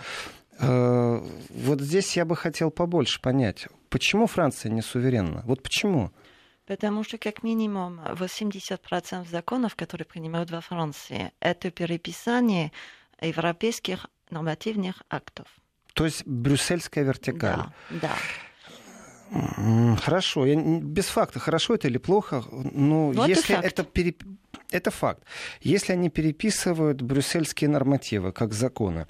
Э, 0.60 1.20
вот 1.50 1.80
здесь 1.80 2.16
я 2.16 2.24
бы 2.24 2.36
хотел 2.36 2.70
побольше 2.70 3.20
понять, 3.20 3.66
почему 3.90 4.26
Франция 4.26 4.70
не 4.70 4.82
суверенна? 4.82 5.42
Вот 5.44 5.62
почему? 5.62 6.12
Потому 6.66 7.02
что 7.02 7.16
как 7.16 7.42
минимум 7.42 8.00
80% 8.00 9.28
законов, 9.30 9.74
которые 9.74 10.04
принимают 10.04 10.50
во 10.50 10.60
Франции, 10.60 11.32
это 11.40 11.70
переписание 11.70 12.72
европейских 13.20 14.06
нормативных 14.30 15.02
актов. 15.08 15.46
То 15.94 16.04
есть 16.04 16.26
брюссельская 16.26 17.04
вертикаль. 17.04 17.56
Да, 17.90 18.10
да. 19.30 19.96
Хорошо, 20.00 20.46
я, 20.46 20.56
без 20.56 21.06
факта, 21.06 21.38
хорошо 21.38 21.74
это 21.74 21.88
или 21.88 21.98
плохо, 21.98 22.44
но 22.50 23.12
ну, 23.12 23.26
если 23.26 23.56
это, 23.56 23.66
это, 23.66 23.84
переп... 23.84 24.22
это 24.70 24.90
факт, 24.90 25.22
если 25.60 25.92
они 25.92 26.08
переписывают 26.08 27.02
брюссельские 27.02 27.68
нормативы 27.68 28.32
как 28.32 28.54
законы, 28.54 29.06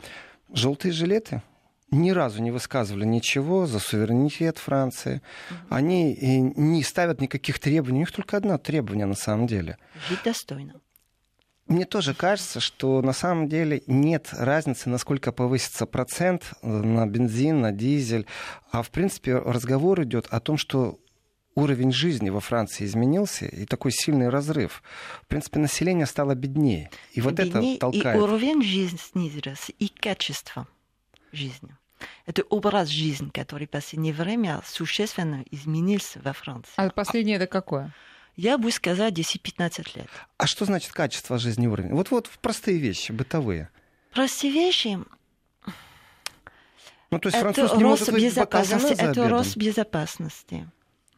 желтые 0.53 0.93
жилеты 0.93 1.43
ни 1.91 2.11
разу 2.11 2.43
не 2.43 2.51
высказывали 2.51 3.05
ничего 3.05 3.67
за 3.67 3.79
суверенитет 3.79 4.59
Франции. 4.59 5.23
Они 5.71 6.15
не 6.57 6.83
ставят 6.83 7.21
никаких 7.21 7.59
требований. 7.59 7.99
У 7.99 8.01
них 8.01 8.13
только 8.13 8.37
одно 8.37 8.59
требование 8.59 9.07
на 9.07 9.15
самом 9.15 9.47
деле. 9.47 9.79
Жить 10.09 10.21
достойно. 10.25 10.81
Мне 11.67 11.85
тоже 11.85 12.15
кажется, 12.15 12.61
что 12.61 13.03
на 13.03 13.13
самом 13.13 13.49
деле 13.49 13.83
нет 13.87 14.29
разницы, 14.33 14.89
насколько 14.89 15.33
повысится 15.33 15.85
процент 15.85 16.55
э, 16.63 16.67
на 16.67 17.07
бензин, 17.07 17.61
на 17.61 17.73
дизель. 17.73 18.27
А 18.73 18.83
в 18.83 18.91
принципе 18.91 19.37
разговор 19.37 20.03
идет 20.03 20.27
о 20.31 20.41
том, 20.41 20.57
что 20.57 20.99
уровень 21.59 21.93
жизни 21.93 22.31
во 22.31 22.41
Франции 22.41 22.85
изменился, 22.85 23.47
и 23.47 23.67
такой 23.67 23.91
сильный 23.93 24.29
разрыв. 24.29 24.83
В 25.23 25.27
принципе, 25.27 25.59
население 25.59 26.07
стало 26.07 26.35
беднее. 26.35 26.91
И 27.13 27.21
вот 27.21 27.35
беднее, 27.35 27.75
это 27.75 27.81
толкает. 27.81 28.17
И 28.17 28.21
уровень 28.21 28.63
жизни 28.63 28.99
снизился, 28.99 29.73
и 29.79 29.89
качество 29.89 30.67
жизни. 31.33 31.77
Это 32.27 32.43
образ 32.43 32.89
жизни, 32.89 33.31
который 33.31 33.67
в 33.67 33.71
последнее 33.71 34.15
время 34.15 34.61
существенно 34.65 35.45
изменился 35.51 36.21
во 36.23 36.33
Франции. 36.33 36.73
А 36.77 36.89
последнее 36.91 37.37
это 37.37 37.47
какое? 37.47 37.93
Я 38.37 38.57
бы 38.57 38.71
сказала 38.71 39.11
10-15 39.11 39.97
лет. 39.97 40.09
А 40.37 40.47
что 40.47 40.65
значит 40.65 40.93
качество 40.93 41.39
жизни 41.39 41.67
уровень? 41.67 41.93
Вот 41.93 42.13
вот 42.13 42.31
простые 42.41 42.79
вещи, 42.79 43.11
бытовые. 43.11 43.69
Простые 44.13 44.53
вещи. 44.53 44.99
Ну, 47.11 47.19
то 47.19 47.29
есть 47.29 47.39
это 47.39 47.53
француз 47.53 47.77
не 47.77 47.85
может 47.85 48.15
безопасности. 48.15 48.93
Это 48.93 49.29
рост 49.29 49.57
безопасности. 49.57 50.71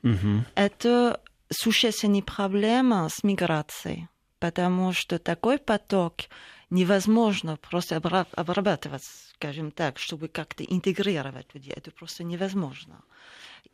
Угу. 0.02 0.45
Это 0.54 1.21
существенная 1.50 2.23
проблема 2.23 3.09
с 3.09 3.23
миграцией, 3.23 4.09
потому 4.38 4.92
что 4.92 5.19
такой 5.19 5.59
поток 5.59 6.23
невозможно 6.71 7.57
просто 7.57 7.97
обрабатывать, 7.97 9.02
скажем 9.35 9.71
так, 9.73 9.99
чтобы 9.99 10.28
как-то 10.28 10.64
интегрировать 10.64 11.49
людей. 11.54 11.73
Это 11.76 11.90
просто 11.90 12.25
невозможно. 12.25 13.02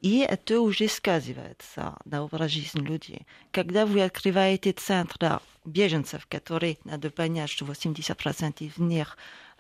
И 0.00 0.18
это 0.20 0.60
уже 0.60 0.88
сказывается 0.88 1.96
на 2.04 2.22
образ 2.22 2.50
жизни 2.50 2.80
людей. 2.80 3.26
Когда 3.50 3.86
вы 3.86 4.02
открываете 4.02 4.72
центр 4.72 5.16
для 5.18 5.40
беженцев, 5.64 6.26
которые, 6.26 6.78
надо 6.84 7.10
понять, 7.10 7.50
что 7.50 7.64
80% 7.64 8.56
из 8.60 8.78
них 8.78 9.16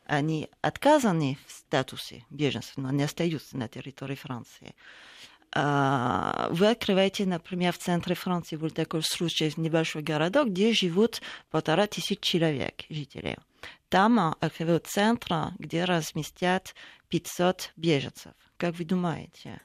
они 0.06 0.48
отказаны 0.60 1.38
в 1.46 1.52
статусе 1.52 2.24
беженцев, 2.30 2.76
но 2.76 2.90
не 2.90 3.02
остаются 3.02 3.56
на 3.56 3.68
территории 3.68 4.14
Франции. 4.14 4.74
Вы 5.54 6.70
открываете, 6.70 7.24
например, 7.24 7.72
в 7.72 7.78
центре 7.78 8.14
Франции 8.14 8.56
был 8.56 8.70
такой 8.70 9.02
случай, 9.02 9.52
небольшой 9.56 10.02
городок, 10.02 10.48
где 10.48 10.72
живут 10.72 11.22
полтора 11.50 11.86
тысяч 11.86 12.20
человек, 12.20 12.84
жителей. 12.90 13.36
Там 13.88 14.36
открывают 14.40 14.86
центр, 14.86 15.52
где 15.58 15.84
разместят 15.84 16.74
500 17.08 17.72
беженцев. 17.76 18.32
Как 18.56 18.74
вы 18.74 18.84
думаете? 18.84 19.60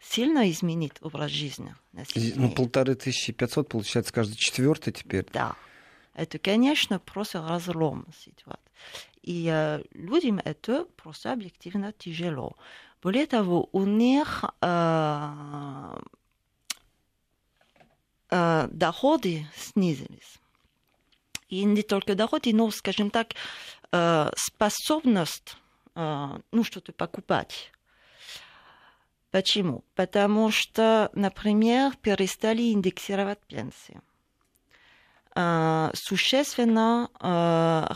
сильно 0.00 0.50
изменит 0.50 0.98
образ 1.02 1.30
жизни 1.30 1.74
населения. 1.92 2.34
Ну, 2.36 2.50
полторы 2.50 2.94
тысячи 2.94 3.32
пятьсот, 3.32 3.68
получается, 3.68 4.12
каждый 4.12 4.36
четвертый 4.36 4.92
теперь. 4.92 5.26
Да. 5.32 5.54
Это, 6.14 6.38
конечно, 6.38 6.98
просто 6.98 7.46
разлом 7.46 8.06
ситуации. 8.16 8.60
И 9.22 9.48
э, 9.52 9.82
людям 9.92 10.40
это 10.44 10.86
просто 10.96 11.32
объективно 11.32 11.92
тяжело. 11.92 12.56
Более 13.02 13.26
того, 13.26 13.68
у 13.72 13.84
них 13.84 14.44
э, 14.60 16.00
э, 18.30 18.68
доходы 18.70 19.46
снизились. 19.56 20.38
И 21.48 21.64
не 21.64 21.82
только 21.82 22.14
доходы, 22.14 22.52
но, 22.52 22.70
скажем 22.70 23.10
так, 23.10 23.28
э, 23.92 24.30
способность 24.36 25.56
э, 25.94 26.38
ну, 26.52 26.64
что-то 26.64 26.92
покупать 26.92 27.72
Почему? 29.30 29.84
Потому 29.94 30.50
что, 30.50 31.08
например, 31.14 31.96
перестали 32.02 32.72
индексировать 32.72 33.38
пенсии. 33.46 34.00
Существенно 35.94 37.08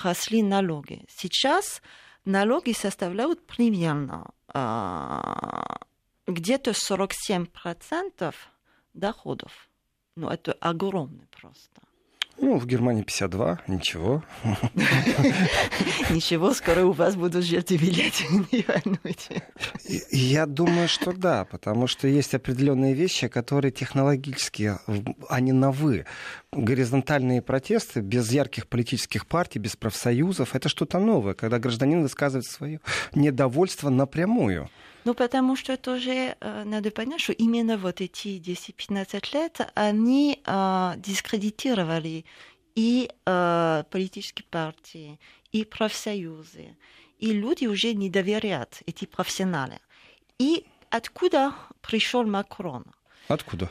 росли 0.05 0.45
налоги. 0.45 1.05
Сейчас 1.09 1.83
налоги 2.25 2.71
составляют 2.71 3.45
примерно 3.49 4.31
где-то 6.27 6.71
47% 6.71 8.35
доходов. 8.95 9.69
Ну, 10.17 10.29
это 10.29 10.53
огромно 10.53 11.27
просто. 11.31 11.83
Ну, 12.39 12.59
в 12.59 12.67
Германии 12.67 13.03
52, 13.03 13.61
ничего. 13.69 14.23
Ничего, 16.11 16.53
скоро 16.53 16.85
у 16.85 16.93
вас 16.93 17.15
будут 17.15 17.45
жить 17.45 17.71
билеты, 17.71 18.25
не 18.53 18.65
волнуйтесь. 18.67 19.43
Я 20.11 20.47
думаю, 20.47 20.89
что 20.89 21.13
да, 21.13 21.45
потому 21.45 21.87
что 21.87 22.09
есть 22.09 22.35
определенные 22.35 22.95
вещи, 22.95 23.29
которые 23.29 23.71
технологические, 23.71 24.81
они 25.29 25.53
на 25.53 25.71
«вы». 25.71 26.07
Горизонтальные 26.53 27.43
протесты 27.43 28.01
без 28.01 28.31
ярких 28.31 28.67
политических 28.67 29.27
партий, 29.27 29.59
без 29.59 29.77
профсоюзов, 29.77 30.55
это 30.55 30.69
что-то 30.69 30.99
новое, 30.99 31.35
когда 31.35 31.59
гражданин 31.59 32.03
высказывает 32.03 32.47
свое 32.47 32.81
недовольство 33.15 33.91
напрямую. 33.91 34.69
Ну, 35.05 35.13
потому 35.15 35.55
что 35.55 35.77
тоже 35.77 36.37
э, 36.41 36.65
надо 36.65 36.91
понять, 36.91 37.21
что 37.21 37.33
именно 37.33 37.77
вот 37.77 38.01
эти 38.01 38.39
10-15 38.39 39.35
лет 39.35 39.61
они 39.75 40.41
э, 40.45 40.93
дискредитировали 40.97 42.25
и 42.75 43.11
э, 43.27 43.85
политические 43.91 44.47
партии, 44.51 45.21
и 45.53 45.65
профсоюзы. 45.65 46.77
И 47.19 47.33
люди 47.33 47.67
уже 47.67 47.93
не 47.93 48.09
доверяют 48.09 48.83
эти 48.87 49.05
профессионалы. 49.05 49.79
И 50.39 50.67
откуда 50.91 51.55
пришел 51.81 52.25
Макрон? 52.25 52.85
Откуда? 53.29 53.71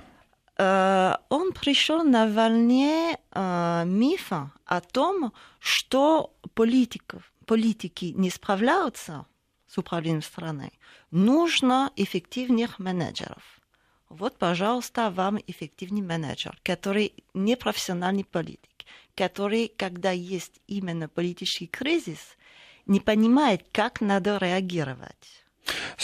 Uh, 0.55 1.19
он 1.29 1.51
пришел 1.51 2.03
на 2.03 2.27
волне 2.27 3.17
uh, 3.31 3.85
мифа 3.87 4.51
о 4.65 4.81
том, 4.81 5.33
что 5.59 6.31
политиков, 6.53 7.33
политики 7.47 8.13
не 8.15 8.29
справляются 8.29 9.25
с 9.73 9.77
управлением 9.79 10.21
страной, 10.21 10.71
нужно 11.09 11.91
эффективных 11.95 12.77
менеджеров. 12.77 13.59
Вот, 14.07 14.37
пожалуйста, 14.37 15.09
вам 15.09 15.39
эффективный 15.47 16.03
менеджер, 16.03 16.59
который 16.63 17.13
не 17.33 17.57
профессиональный 17.57 18.23
политик, 18.23 18.85
который, 19.15 19.67
когда 19.75 20.11
есть 20.11 20.61
именно 20.67 21.09
политический 21.09 21.65
кризис, 21.65 22.37
не 22.85 22.99
понимает, 22.99 23.65
как 23.71 23.99
надо 23.99 24.37
реагировать. 24.37 25.42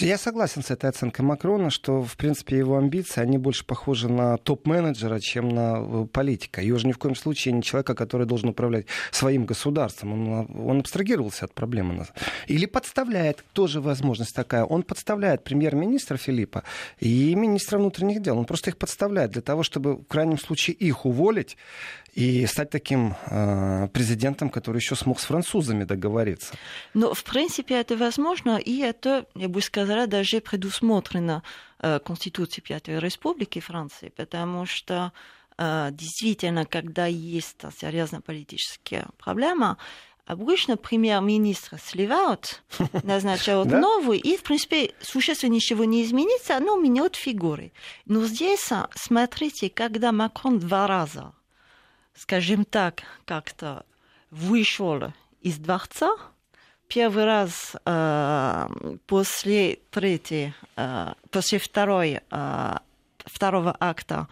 Я 0.02 0.18
согласен 0.18 0.64
с 0.64 0.72
этой 0.72 0.90
оценкой 0.90 1.26
Макрона, 1.26 1.70
что, 1.70 2.02
в 2.02 2.16
принципе, 2.16 2.58
его 2.58 2.78
амбиции, 2.78 3.22
они 3.22 3.38
больше 3.38 3.66
похожи 3.66 4.08
на 4.08 4.38
топ-менеджера, 4.38 5.20
чем 5.20 5.50
на 5.50 5.78
э, 5.80 6.08
политика. 6.12 6.62
И 6.62 6.72
уже 6.72 6.88
ни 6.88 6.94
в 6.94 6.98
коем 6.98 7.16
случае 7.16 7.54
не 7.54 7.62
человека, 7.62 7.96
который 7.96 8.26
должен 8.26 8.50
управлять 8.50 8.86
своим 9.12 9.46
государством. 9.46 10.14
Он, 10.14 10.48
он 10.68 10.80
абстрагировался 10.80 11.46
от 11.46 11.54
проблемы. 11.54 12.06
Или 12.48 12.66
подставляет, 12.66 13.44
тоже 13.54 13.82
возможность 13.82 14.34
такая, 14.34 14.64
он 14.64 14.84
подставляет 14.84 15.44
премьер-министра 15.44 16.18
Филиппа 16.18 16.64
и 17.00 17.36
министра 17.36 17.78
внутренних 17.78 18.22
дел. 18.22 18.38
Он 18.38 18.46
просто 18.46 18.70
их 18.70 18.78
подставляет 18.78 19.32
для 19.32 19.42
того, 19.42 19.64
чтобы 19.64 19.98
в 19.98 20.06
крайнем 20.06 20.38
случае 20.38 20.76
их 20.76 21.06
уволить 21.06 21.58
и 22.14 22.46
стать 22.46 22.70
таким 22.70 23.16
э, 23.30 23.88
президентом, 23.94 24.50
который 24.50 24.78
еще 24.78 24.96
смог 24.96 25.20
с 25.20 25.26
французами 25.26 25.84
договориться. 25.84 26.54
Но, 26.94 27.14
в 27.14 27.24
принципе, 27.24 27.76
это 27.76 27.98
возможно, 27.98 28.58
и 28.58 28.80
это, 28.80 29.26
я 29.36 29.48
бы 29.48 29.62
сказала, 29.62 29.89
даже 30.08 30.42
предусмотрено 30.42 31.44
э, 31.80 32.00
Конституцией 32.00 32.64
Пятой 32.64 33.00
Республики 33.00 33.60
Франции, 33.60 34.12
потому 34.16 34.66
что 34.66 35.12
э, 35.58 35.90
действительно, 35.92 36.66
когда 36.66 37.06
есть 37.06 37.58
серьезная 37.80 38.22
политическая 38.22 39.08
проблема, 39.18 39.78
Обычно 40.26 40.78
премьер-министра 40.78 41.80
сливают, 41.84 42.62
назначают 43.04 43.68
новый, 43.68 44.20
и, 44.20 44.38
в 44.38 44.44
принципе, 44.44 44.94
существенно 45.02 45.54
ничего 45.54 45.86
не 45.86 46.04
изменится, 46.04 46.60
но 46.60 46.78
меняют 46.78 47.16
фигуры. 47.16 47.72
Но 48.06 48.24
здесь, 48.26 48.70
смотрите, 48.94 49.72
когда 49.72 50.12
Макрон 50.12 50.60
два 50.60 50.86
раза 50.86 51.34
скажем 52.20 52.66
так, 52.66 53.04
как-то 53.26 53.86
вышел 54.30 55.14
из 55.42 55.58
дворца, 55.58 56.12
первый 56.90 57.26
раз 57.26 57.76
э, 57.86 58.68
после 59.06 59.80
третьей, 59.92 60.54
э, 60.76 61.14
после 61.30 61.60
второй, 61.60 62.20
э, 62.30 62.76
второго 63.26 63.76
акта 63.80 64.28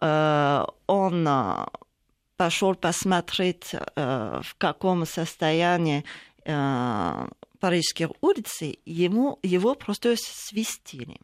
э, 0.00 0.64
он 0.86 1.28
э, 1.28 1.66
пошел 2.36 2.74
посмотреть, 2.74 3.74
э, 3.74 4.40
в 4.42 4.54
каком 4.56 5.04
состоянии 5.04 6.04
э, 6.44 7.28
парижские 7.58 8.10
улицы, 8.20 8.78
ему, 8.86 9.38
его 9.42 9.74
просто 9.74 10.14
свистили. 10.16 11.18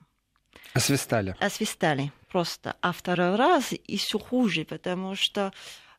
Освистали? 0.75 1.37
Освистали 1.41 2.13
просто. 2.29 2.77
А 2.83 2.93
второй 2.93 3.37
раз 3.37 3.73
еще 3.87 4.19
хуже, 4.19 4.65
потому 4.65 5.15
что 5.15 5.53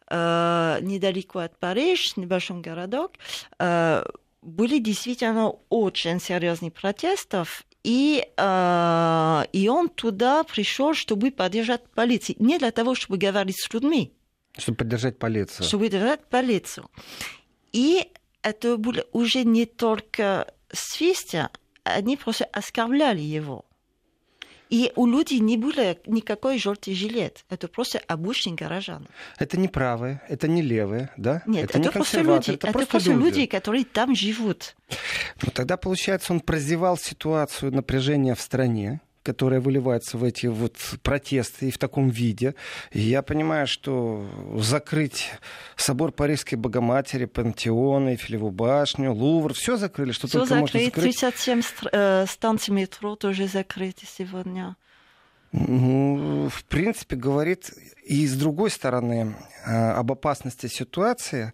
э, 0.09 0.77
недалеко 0.81 1.39
от 1.39 1.57
Парижа, 1.57 2.13
небольшой 2.17 2.61
городок, 2.61 3.13
э, 3.57 4.03
были 4.47 4.79
действительно 4.79 5.49
очень 5.69 6.19
серьезные 6.21 6.71
протесты, 6.71 7.43
и, 7.83 8.25
э, 8.35 9.43
и 9.51 9.67
он 9.67 9.89
туда 9.89 10.43
пришел, 10.43 10.93
чтобы 10.93 11.31
поддержать 11.31 11.87
полицию. 11.89 12.37
Не 12.39 12.57
для 12.57 12.71
того, 12.71 12.95
чтобы 12.95 13.17
говорить 13.17 13.59
с 13.59 13.73
людьми, 13.73 14.13
Чтобы 14.57 14.77
поддержать 14.77 15.19
полицию. 15.19 15.65
Чтобы 15.65 15.85
поддержать 15.85 16.25
полицию. 16.29 16.89
И 17.73 18.09
это 18.41 18.77
было 18.77 19.03
уже 19.11 19.43
не 19.43 19.65
только 19.65 20.53
свистя, 20.71 21.49
они 21.83 22.17
просто 22.17 22.45
оскорбляли 22.45 23.21
его. 23.21 23.65
И 24.69 24.91
у 24.95 25.05
людей 25.05 25.39
не 25.39 25.57
было 25.57 25.97
никакой 26.05 26.59
желтый 26.59 26.93
жилет. 26.93 27.45
Это 27.49 27.67
просто 27.67 28.01
обычные 28.07 28.55
горожане. 28.55 29.07
Это 29.37 29.57
не 29.57 29.67
правые, 29.67 30.21
это 30.27 30.47
не 30.47 30.61
левые, 30.61 31.09
да? 31.17 31.41
Нет, 31.45 31.65
это, 31.65 31.79
это 31.79 31.87
не 31.87 31.91
просто 31.91 32.21
люди. 32.21 32.51
Это, 32.51 32.51
это 32.51 32.71
просто, 32.71 32.91
просто 32.91 33.11
люди. 33.11 33.23
люди, 33.23 33.45
которые 33.45 33.85
там 33.85 34.15
живут. 34.15 34.75
Ну, 35.41 35.51
тогда, 35.53 35.77
получается, 35.77 36.33
он 36.33 36.39
прозевал 36.39 36.97
ситуацию 36.97 37.73
напряжения 37.73 38.35
в 38.35 38.41
стране, 38.41 39.01
которая 39.27 39.59
выливается 39.59 40.17
в 40.17 40.23
эти 40.23 40.47
вот 40.47 40.77
протесты 41.03 41.67
и 41.67 41.71
в 41.71 41.77
таком 41.77 42.07
виде. 42.07 42.55
И 42.93 43.01
я 43.01 43.21
понимаю, 43.21 43.67
что 43.67 44.25
закрыть 44.55 45.31
собор 45.75 46.13
Парижской 46.13 46.57
Богоматери, 46.57 47.25
Пантеон, 47.25 48.07
Эйфелеву 48.07 48.51
башню, 48.51 49.11
Лувр, 49.11 49.53
все 49.53 49.75
закрыли, 49.75 50.13
что 50.13 50.27
все 50.27 50.39
только 50.39 50.53
закрыть. 50.55 50.73
можно 50.73 50.85
закрыть. 50.85 51.19
37 51.19 51.61
э, 51.91 52.25
станций 52.25 52.73
метро 52.73 53.17
тоже 53.17 53.49
закрыты 53.49 54.05
сегодня. 54.05 54.77
Ну, 55.51 56.47
в 56.49 56.63
принципе, 56.63 57.17
говорит 57.17 57.69
и 58.05 58.25
с 58.27 58.33
другой 58.33 58.69
стороны 58.69 59.35
э, 59.65 59.89
об 59.91 60.09
опасности 60.09 60.67
ситуации 60.67 61.51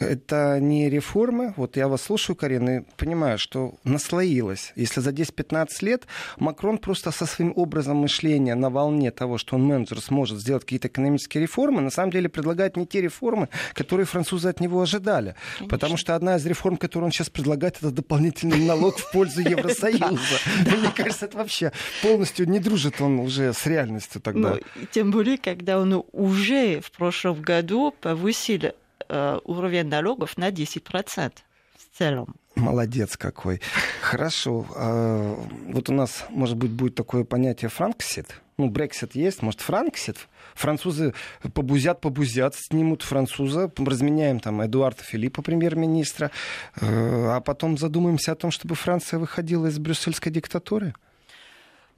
это 0.00 0.58
не 0.60 0.88
реформы. 0.88 1.54
Вот 1.56 1.76
я 1.76 1.88
вас 1.88 2.02
слушаю, 2.02 2.36
Карина, 2.36 2.78
и 2.78 2.80
понимаю, 2.96 3.38
что 3.38 3.74
наслоилось. 3.84 4.72
Если 4.76 5.00
за 5.00 5.10
10-15 5.10 5.68
лет 5.82 6.06
Макрон 6.38 6.78
просто 6.78 7.10
со 7.10 7.26
своим 7.26 7.52
образом 7.56 7.98
мышления 7.98 8.54
на 8.54 8.70
волне 8.70 9.10
того, 9.10 9.38
что 9.38 9.56
он 9.56 9.64
менеджер 9.64 10.00
сможет 10.00 10.38
сделать 10.40 10.64
какие-то 10.64 10.88
экономические 10.88 11.42
реформы, 11.42 11.80
на 11.80 11.90
самом 11.90 12.12
деле 12.12 12.28
предлагает 12.28 12.76
не 12.76 12.86
те 12.86 13.00
реформы, 13.00 13.48
которые 13.74 14.06
французы 14.06 14.48
от 14.48 14.60
него 14.60 14.80
ожидали. 14.80 15.34
Конечно. 15.58 15.76
Потому 15.76 15.96
что 15.96 16.14
одна 16.14 16.36
из 16.36 16.46
реформ, 16.46 16.76
которую 16.76 17.06
он 17.06 17.12
сейчас 17.12 17.30
предлагает, 17.30 17.76
это 17.78 17.90
дополнительный 17.90 18.64
налог 18.64 18.98
в 18.98 19.12
пользу 19.12 19.40
Евросоюза. 19.48 20.38
Мне 20.66 20.90
кажется, 20.94 21.26
это 21.26 21.38
вообще 21.38 21.72
полностью 22.02 22.48
не 22.48 22.58
дружит 22.58 23.00
он 23.00 23.20
уже 23.20 23.52
с 23.52 23.66
реальностью 23.66 24.20
тогда. 24.20 24.54
Ну, 24.54 24.86
тем 24.90 25.10
более, 25.10 25.38
когда 25.38 25.78
он 25.78 26.04
уже 26.12 26.80
в 26.80 26.90
прошлом 26.92 27.42
году 27.42 27.94
повысил 28.00 28.72
уровень 29.08 29.88
налогов 29.88 30.36
на 30.36 30.50
10% 30.50 31.32
в 31.76 31.98
целом. 31.98 32.34
Молодец 32.58 33.16
какой. 33.16 33.60
Хорошо. 34.00 34.66
А, 34.74 35.36
вот 35.68 35.88
у 35.88 35.92
нас, 35.92 36.26
может 36.30 36.56
быть, 36.56 36.70
будет 36.70 36.94
такое 36.94 37.24
понятие 37.24 37.68
франксит. 37.68 38.40
Ну, 38.58 38.68
Брексит 38.68 39.14
есть, 39.14 39.42
может, 39.42 39.60
франксит. 39.60 40.16
Французы 40.54 41.14
побузят, 41.54 42.00
побузят, 42.00 42.56
снимут 42.56 43.02
француза, 43.02 43.70
разменяем 43.76 44.40
там 44.40 44.64
Эдуарда 44.64 45.04
Филиппа, 45.04 45.42
премьер-министра, 45.42 46.32
э, 46.80 46.80
а 46.82 47.40
потом 47.40 47.78
задумаемся 47.78 48.32
о 48.32 48.34
том, 48.34 48.50
чтобы 48.50 48.74
Франция 48.74 49.20
выходила 49.20 49.68
из 49.68 49.78
брюссельской 49.78 50.32
диктатуры. 50.32 50.94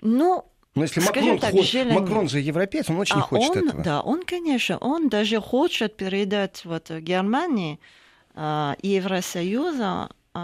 Ну, 0.03 0.45
но 0.75 0.83
если 0.83 1.01
Макрон, 1.01 1.39
так, 1.39 1.53
ход, 1.53 1.65
желание... 1.65 1.99
Макрон 1.99 2.29
же 2.29 2.39
европеец, 2.41 2.89
он 2.91 2.99
очень 2.99 3.17
а 3.17 3.21
хочет 3.21 3.57
он, 3.57 3.69
этого. 3.69 3.83
Да, 3.83 4.01
он, 4.03 4.23
конечно, 4.25 4.79
он 4.79 5.09
даже 5.09 5.41
хочет 5.41 5.97
передать 5.97 6.65
вот 6.65 6.91
Германии 6.91 7.81
э, 8.35 8.75
Евросоюза 8.83 10.11
э, 10.35 10.39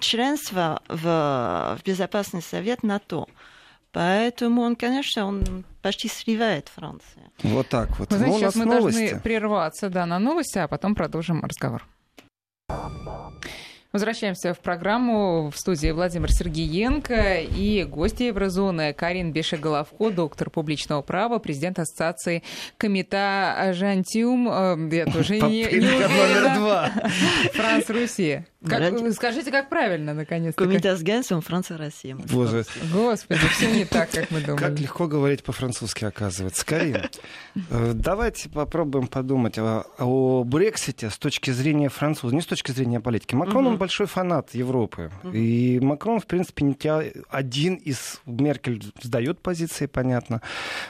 членство 0.00 0.82
в, 0.88 1.02
в 1.78 1.80
Безопасный 1.84 2.42
совет 2.42 2.82
НАТО. 2.82 3.26
Поэтому 3.92 4.62
он, 4.62 4.74
конечно, 4.74 5.26
он 5.26 5.64
почти 5.80 6.08
сливает 6.08 6.68
Францию. 6.68 7.30
Вот 7.42 7.68
так 7.68 7.96
вот. 7.98 8.10
Вы 8.10 8.16
знаете, 8.16 8.34
ну, 8.34 8.40
сейчас 8.40 8.54
мы 8.56 8.64
новости. 8.64 8.98
должны 8.98 9.20
прерваться 9.20 9.88
да, 9.88 10.06
на 10.06 10.18
новости, 10.18 10.58
а 10.58 10.66
потом 10.66 10.94
продолжим 10.94 11.44
разговор. 11.44 11.86
Возвращаемся 13.94 14.54
в 14.54 14.58
программу 14.58 15.52
в 15.54 15.56
студии 15.56 15.92
Владимир 15.92 16.32
Сергеенко 16.32 17.42
и 17.42 17.84
гости 17.84 18.24
Еврозоны 18.24 18.92
Карин 18.92 19.30
Бешеголовко, 19.30 20.10
доктор 20.10 20.50
публичного 20.50 21.00
права, 21.00 21.38
президент 21.38 21.78
Ассоциации 21.78 22.42
Комита 22.76 23.70
Жантиум. 23.72 24.48
Э, 24.48 24.96
я 24.96 25.06
тоже 25.06 25.34
не, 25.38 25.62
не 25.66 26.08
номер 26.08 26.56
два. 26.56 26.90
Франс 27.52 27.88
Руси. 27.88 28.44
Как, 28.68 29.12
скажите, 29.12 29.50
как 29.50 29.68
правильно, 29.68 30.14
наконец-то? 30.14 30.64
Комитет 30.64 30.98
с 30.98 31.02
Генсом, 31.02 31.40
Франция, 31.40 31.76
Россия. 31.78 32.16
Боже. 32.16 32.64
Господи, 32.92 33.40
все 33.48 33.70
не 33.70 33.84
так, 33.84 34.10
как 34.10 34.30
мы 34.30 34.40
думали. 34.40 34.60
Как 34.60 34.78
легко 34.78 35.06
говорить 35.06 35.42
по-французски, 35.42 36.04
оказывается. 36.04 36.64
Карин, 36.64 37.02
э, 37.70 37.92
давайте 37.94 38.48
попробуем 38.48 39.06
подумать 39.06 39.58
о, 39.58 39.84
о 39.98 40.44
Брексите 40.44 41.10
с 41.10 41.18
точки 41.18 41.50
зрения 41.50 41.88
француза, 41.88 42.34
не 42.34 42.40
с 42.40 42.46
точки 42.46 42.72
зрения 42.72 43.00
политики. 43.00 43.34
Макрон, 43.34 43.66
он 43.66 43.76
большой 43.76 44.06
фанат 44.06 44.54
Европы. 44.54 45.10
И 45.32 45.78
Макрон, 45.82 46.20
в 46.20 46.26
принципе, 46.26 46.64
не 46.64 46.74
один 47.30 47.74
из... 47.76 48.20
Меркель 48.26 48.82
сдает 49.02 49.40
позиции, 49.40 49.86
понятно. 49.86 50.42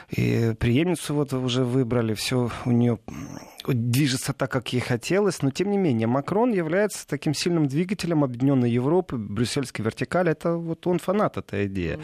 И 0.09 0.53
преемницу 0.59 1.13
вот 1.13 1.33
уже 1.33 1.63
выбрали, 1.63 2.13
все 2.13 2.49
у 2.65 2.71
нее 2.71 2.99
движется 3.73 4.33
так, 4.33 4.51
как 4.51 4.73
ей 4.73 4.79
хотелось, 4.79 5.41
но 5.41 5.51
тем 5.51 5.71
не 5.71 5.77
менее 5.77 6.07
Макрон 6.07 6.53
является 6.53 7.07
таким 7.07 7.33
сильным 7.33 7.67
двигателем 7.67 8.23
Объединенной 8.23 8.71
Европы, 8.71 9.17
брюссельской 9.17 9.83
вертикали. 9.83 10.31
Это 10.31 10.53
вот 10.53 10.87
он 10.87 10.99
фанат 10.99 11.37
этой 11.37 11.67
идеи. 11.67 11.99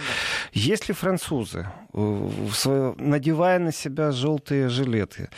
Если 0.54 0.94
французы, 0.94 1.68
э, 1.94 2.94
надевая 2.98 3.60
на 3.60 3.72
себя 3.72 4.12
желтые 4.12 4.70
жилеты, 4.70 5.30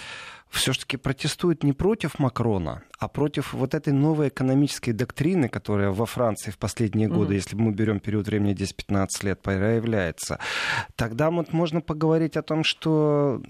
все-таки 0.53 0.97
протестуют 0.97 1.63
не 1.63 1.73
против 1.73 2.19
Макрона, 2.19 2.83
а 2.99 3.07
против 3.07 3.53
вот 3.53 3.73
этой 3.73 3.91
новой 3.91 4.27
экономической 4.27 4.91
доктрины, 4.91 5.49
которая 5.49 5.89
во 5.89 6.05
Франции 6.05 6.51
в 6.51 6.57
последние 6.57 7.07
годы, 7.07 7.33
mm-hmm. 7.33 7.37
если 7.37 7.55
мы 7.55 7.71
берем 7.71 7.99
период 7.99 8.27
времени 8.27 8.53
10-15 8.53 9.07
лет, 9.23 9.41
появляется, 9.41 10.39
тогда 10.95 11.31
вот 11.31 11.53
можно 11.53 11.81
поговорить 11.81 12.37
о 12.37 12.43
том, 12.43 12.63
что 12.63 13.41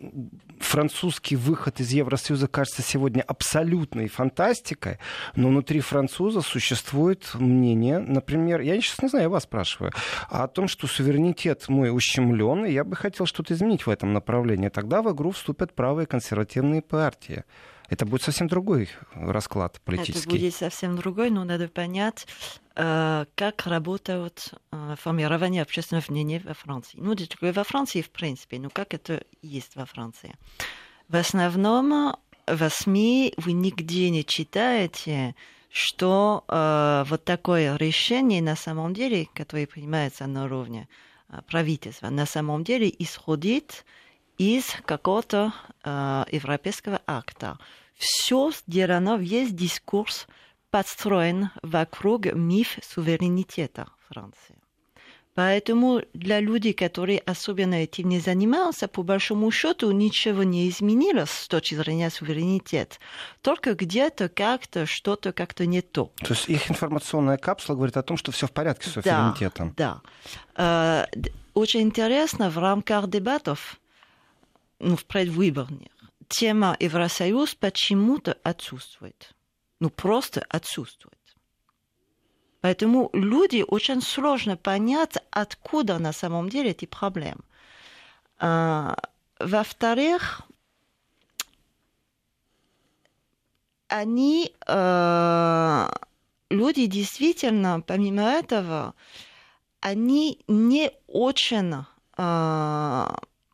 французский 0.60 1.36
выход 1.36 1.80
из 1.80 1.92
Евросоюза 1.92 2.48
кажется 2.48 2.82
сегодня 2.82 3.22
абсолютной 3.22 4.08
фантастикой, 4.08 5.00
но 5.36 5.50
внутри 5.50 5.80
француза 5.80 6.42
существует 6.42 7.32
мнение, 7.36 8.00
например, 8.00 8.62
я 8.62 8.76
сейчас 8.82 9.02
не 9.02 9.10
знаю, 9.10 9.24
я 9.24 9.30
вас 9.30 9.44
спрашиваю, 9.44 9.92
о 10.30 10.48
том, 10.48 10.68
что 10.68 10.88
суверенитет 10.88 11.70
мой 11.70 11.96
ущемлен, 11.96 12.66
и 12.66 12.72
я 12.72 12.84
бы 12.84 12.96
хотел 12.96 13.26
что-то 13.26 13.54
изменить 13.54 13.86
в 13.86 13.90
этом 13.90 14.14
направлении. 14.14 14.70
Тогда 14.70 15.02
в 15.02 15.14
игру 15.14 15.32
вступят 15.32 15.74
правые 15.74 16.06
консервативные 16.06 16.82
партии. 16.82 17.44
Это 17.90 18.06
будет 18.06 18.24
совсем 18.24 18.48
другой 18.48 18.90
расклад 19.14 19.80
политический. 19.82 20.22
Это 20.22 20.30
будет 20.30 20.56
совсем 20.56 20.96
другой, 20.96 21.30
но 21.30 21.44
надо 21.44 21.68
понять, 21.68 22.28
э, 22.76 23.26
как 23.36 23.68
работает 23.68 24.54
э, 24.72 24.96
формирование 25.00 25.62
общественного 25.62 26.04
мнения 26.10 26.42
во 26.44 26.54
Франции. 26.54 26.98
Ну, 27.00 27.16
во 27.42 27.64
Франции, 27.64 28.02
в 28.02 28.10
принципе, 28.10 28.60
ну 28.60 28.70
как 28.70 28.94
это 28.94 29.24
есть 29.42 29.76
во 29.76 29.86
Франции. 29.86 30.36
В 31.08 31.16
основном 31.16 32.16
в 32.48 32.70
СМИ 32.70 33.34
вы 33.38 33.54
нигде 33.54 34.10
не 34.10 34.26
читаете, 34.26 35.36
что 35.70 36.44
э, 36.48 37.04
вот 37.08 37.24
такое 37.26 37.76
решение 37.78 38.42
на 38.42 38.56
самом 38.56 38.94
деле, 38.94 39.28
которое 39.34 39.66
принимается 39.66 40.28
на 40.28 40.46
уровне 40.46 40.88
э, 41.30 41.42
правительства, 41.48 42.10
на 42.10 42.26
самом 42.26 42.64
деле 42.64 42.94
исходит 43.00 43.86
из 44.38 44.66
какого-то 44.86 45.54
э, 45.84 46.26
европейского 46.32 47.02
акта. 47.08 47.58
Все 47.96 48.52
сделано, 48.52 49.18
весь 49.18 49.52
дискурс 49.52 50.28
подстроен 50.72 51.52
вокруг 51.62 52.34
миф 52.34 52.80
суверенитета 52.82 53.88
Франции. 54.10 54.58
Поэтому 55.36 56.02
для 56.14 56.40
людей, 56.40 56.74
которые 56.74 57.20
особенно 57.20 57.74
этим 57.76 58.10
не 58.10 58.20
занимаются, 58.20 58.88
по 58.88 59.02
большому 59.02 59.50
счету 59.50 59.90
ничего 59.92 60.44
не 60.44 60.70
изменилось 60.70 61.32
с 61.32 61.48
точки 61.48 61.74
зрения 61.74 62.12
суверенитета. 62.12 62.98
Только 63.42 63.74
где-то 63.74 64.30
как-то 64.30 64.86
что-то 64.86 65.34
как-то 65.34 65.66
не 65.66 65.82
то. 65.82 66.12
То 66.20 66.34
есть 66.34 66.50
их 66.50 66.70
информационная 66.70 67.38
капсула 67.38 67.76
говорит 67.76 67.98
о 67.98 68.04
том, 68.04 68.18
что 68.18 68.32
все 68.32 68.46
в 68.46 68.52
порядке 68.52 68.90
с 68.90 68.94
суверенитетом. 68.94 69.74
Да, 69.76 70.02
да. 70.56 71.08
Э, 71.16 71.22
очень 71.56 71.82
интересно 71.82 72.52
в 72.52 72.60
рамках 72.60 73.10
дебатов 73.10 73.80
ну, 74.84 74.96
в 74.96 75.06
предвыборных, 75.06 75.90
тема 76.28 76.76
Евросоюз 76.80 77.56
почему-то 77.56 78.38
отсутствует. 78.44 79.34
Ну, 79.80 79.90
просто 79.90 80.46
отсутствует. 80.50 81.18
Поэтому 82.62 83.10
люди 83.14 83.64
очень 83.68 84.02
сложно 84.02 84.56
понять, 84.56 85.18
откуда 85.32 86.00
на 86.00 86.14
самом 86.14 86.50
деле 86.50 86.72
эти 86.72 86.86
проблемы. 86.86 87.44
А, 88.40 88.96
во-вторых, 89.40 90.42
они, 93.88 94.54
э, 94.66 95.90
люди 96.50 96.86
действительно, 96.86 97.82
помимо 97.82 98.24
этого, 98.24 98.96
они 99.82 100.40
не 100.48 100.92
очень 101.08 101.86
э, 102.18 103.08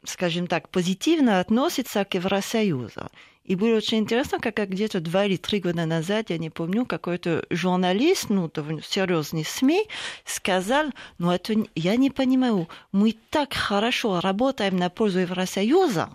скажем 0.03 0.47
так, 0.47 0.69
позитивно 0.69 1.39
относится 1.39 2.05
к 2.05 2.13
Евросоюзу. 2.13 3.09
И 3.43 3.55
было 3.55 3.77
очень 3.77 3.99
интересно, 3.99 4.39
как 4.39 4.69
где-то 4.69 4.99
два 4.99 5.25
или 5.25 5.35
три 5.35 5.59
года 5.59 5.87
назад, 5.87 6.29
я 6.29 6.37
не 6.37 6.51
помню, 6.51 6.85
какой-то 6.85 7.45
журналист, 7.49 8.29
ну, 8.29 8.47
серьезный 8.83 9.43
СМИ, 9.43 9.87
сказал, 10.23 10.91
ну, 11.17 11.31
это 11.31 11.55
я 11.73 11.95
не 11.95 12.11
понимаю, 12.11 12.69
мы 12.91 13.15
так 13.31 13.53
хорошо 13.53 14.19
работаем 14.19 14.77
на 14.77 14.91
пользу 14.91 15.19
Евросоюза, 15.19 16.11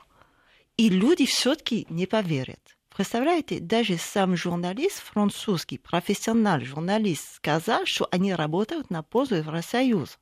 и 0.76 0.88
люди 0.88 1.26
все-таки 1.26 1.86
не 1.90 2.06
поверят. 2.06 2.60
Представляете, 2.94 3.58
даже 3.58 3.98
сам 3.98 4.36
журналист, 4.36 5.00
французский, 5.00 5.78
профессиональный 5.78 6.66
журналист, 6.66 7.34
сказал, 7.34 7.84
что 7.84 8.06
они 8.12 8.32
работают 8.32 8.90
на 8.90 9.02
пользу 9.02 9.34
Евросоюза. 9.34 10.12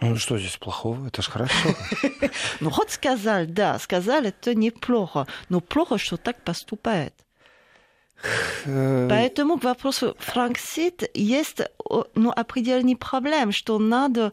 Ну 0.00 0.16
что 0.16 0.38
здесь 0.38 0.56
плохого? 0.56 1.06
Это 1.06 1.22
ж 1.22 1.28
хорошо. 1.28 1.68
Ну 2.60 2.70
вот 2.70 2.90
сказал, 2.90 3.46
да, 3.46 3.78
сказал, 3.78 4.24
это 4.24 4.54
неплохо. 4.54 5.26
Но 5.48 5.60
плохо, 5.60 5.98
что 5.98 6.16
так 6.16 6.42
поступает. 6.42 7.14
Э, 8.64 9.06
Поэтому 9.08 9.58
к 9.58 9.64
вопросу 9.64 10.16
Франксит 10.18 11.10
есть 11.14 11.60
ну, 12.14 12.30
определенный 12.30 12.96
проблем, 12.96 13.52
что 13.52 13.78
надо 13.78 14.32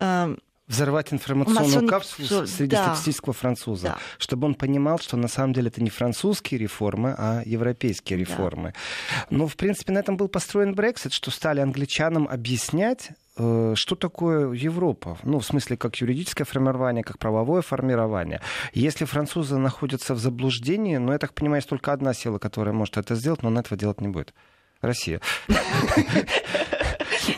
э, 0.00 0.36
взорвать 0.72 1.12
информационную 1.12 1.86
капсулу 1.86 2.46
среднестатистического 2.46 3.34
да. 3.34 3.38
француза, 3.38 3.86
да. 3.88 3.98
чтобы 4.18 4.46
он 4.46 4.54
понимал, 4.54 4.98
что 4.98 5.16
на 5.16 5.28
самом 5.28 5.52
деле 5.52 5.68
это 5.68 5.82
не 5.82 5.90
французские 5.90 6.58
реформы, 6.58 7.14
а 7.16 7.42
европейские 7.44 8.18
реформы. 8.18 8.74
Да. 9.10 9.26
Но, 9.30 9.46
в 9.46 9.56
принципе, 9.56 9.92
на 9.92 9.98
этом 9.98 10.16
был 10.16 10.28
построен 10.28 10.74
Брексит, 10.74 11.12
что 11.12 11.30
стали 11.30 11.60
англичанам 11.60 12.26
объяснять, 12.26 13.10
э, 13.36 13.74
что 13.76 13.94
такое 13.94 14.52
Европа? 14.52 15.18
Ну, 15.22 15.38
в 15.38 15.44
смысле, 15.44 15.76
как 15.76 15.96
юридическое 15.96 16.46
формирование, 16.46 17.04
как 17.04 17.18
правовое 17.18 17.62
формирование. 17.62 18.40
Если 18.72 19.04
французы 19.04 19.58
находятся 19.58 20.14
в 20.14 20.18
заблуждении, 20.18 20.96
ну, 20.96 21.12
я 21.12 21.18
так 21.18 21.34
понимаю, 21.34 21.58
есть 21.58 21.68
только 21.68 21.92
одна 21.92 22.14
сила, 22.14 22.38
которая 22.38 22.74
может 22.74 22.96
это 22.96 23.14
сделать, 23.14 23.42
но 23.42 23.48
он 23.48 23.58
этого 23.58 23.78
делать 23.78 24.00
не 24.00 24.08
будет. 24.08 24.32
Россия. 24.80 25.20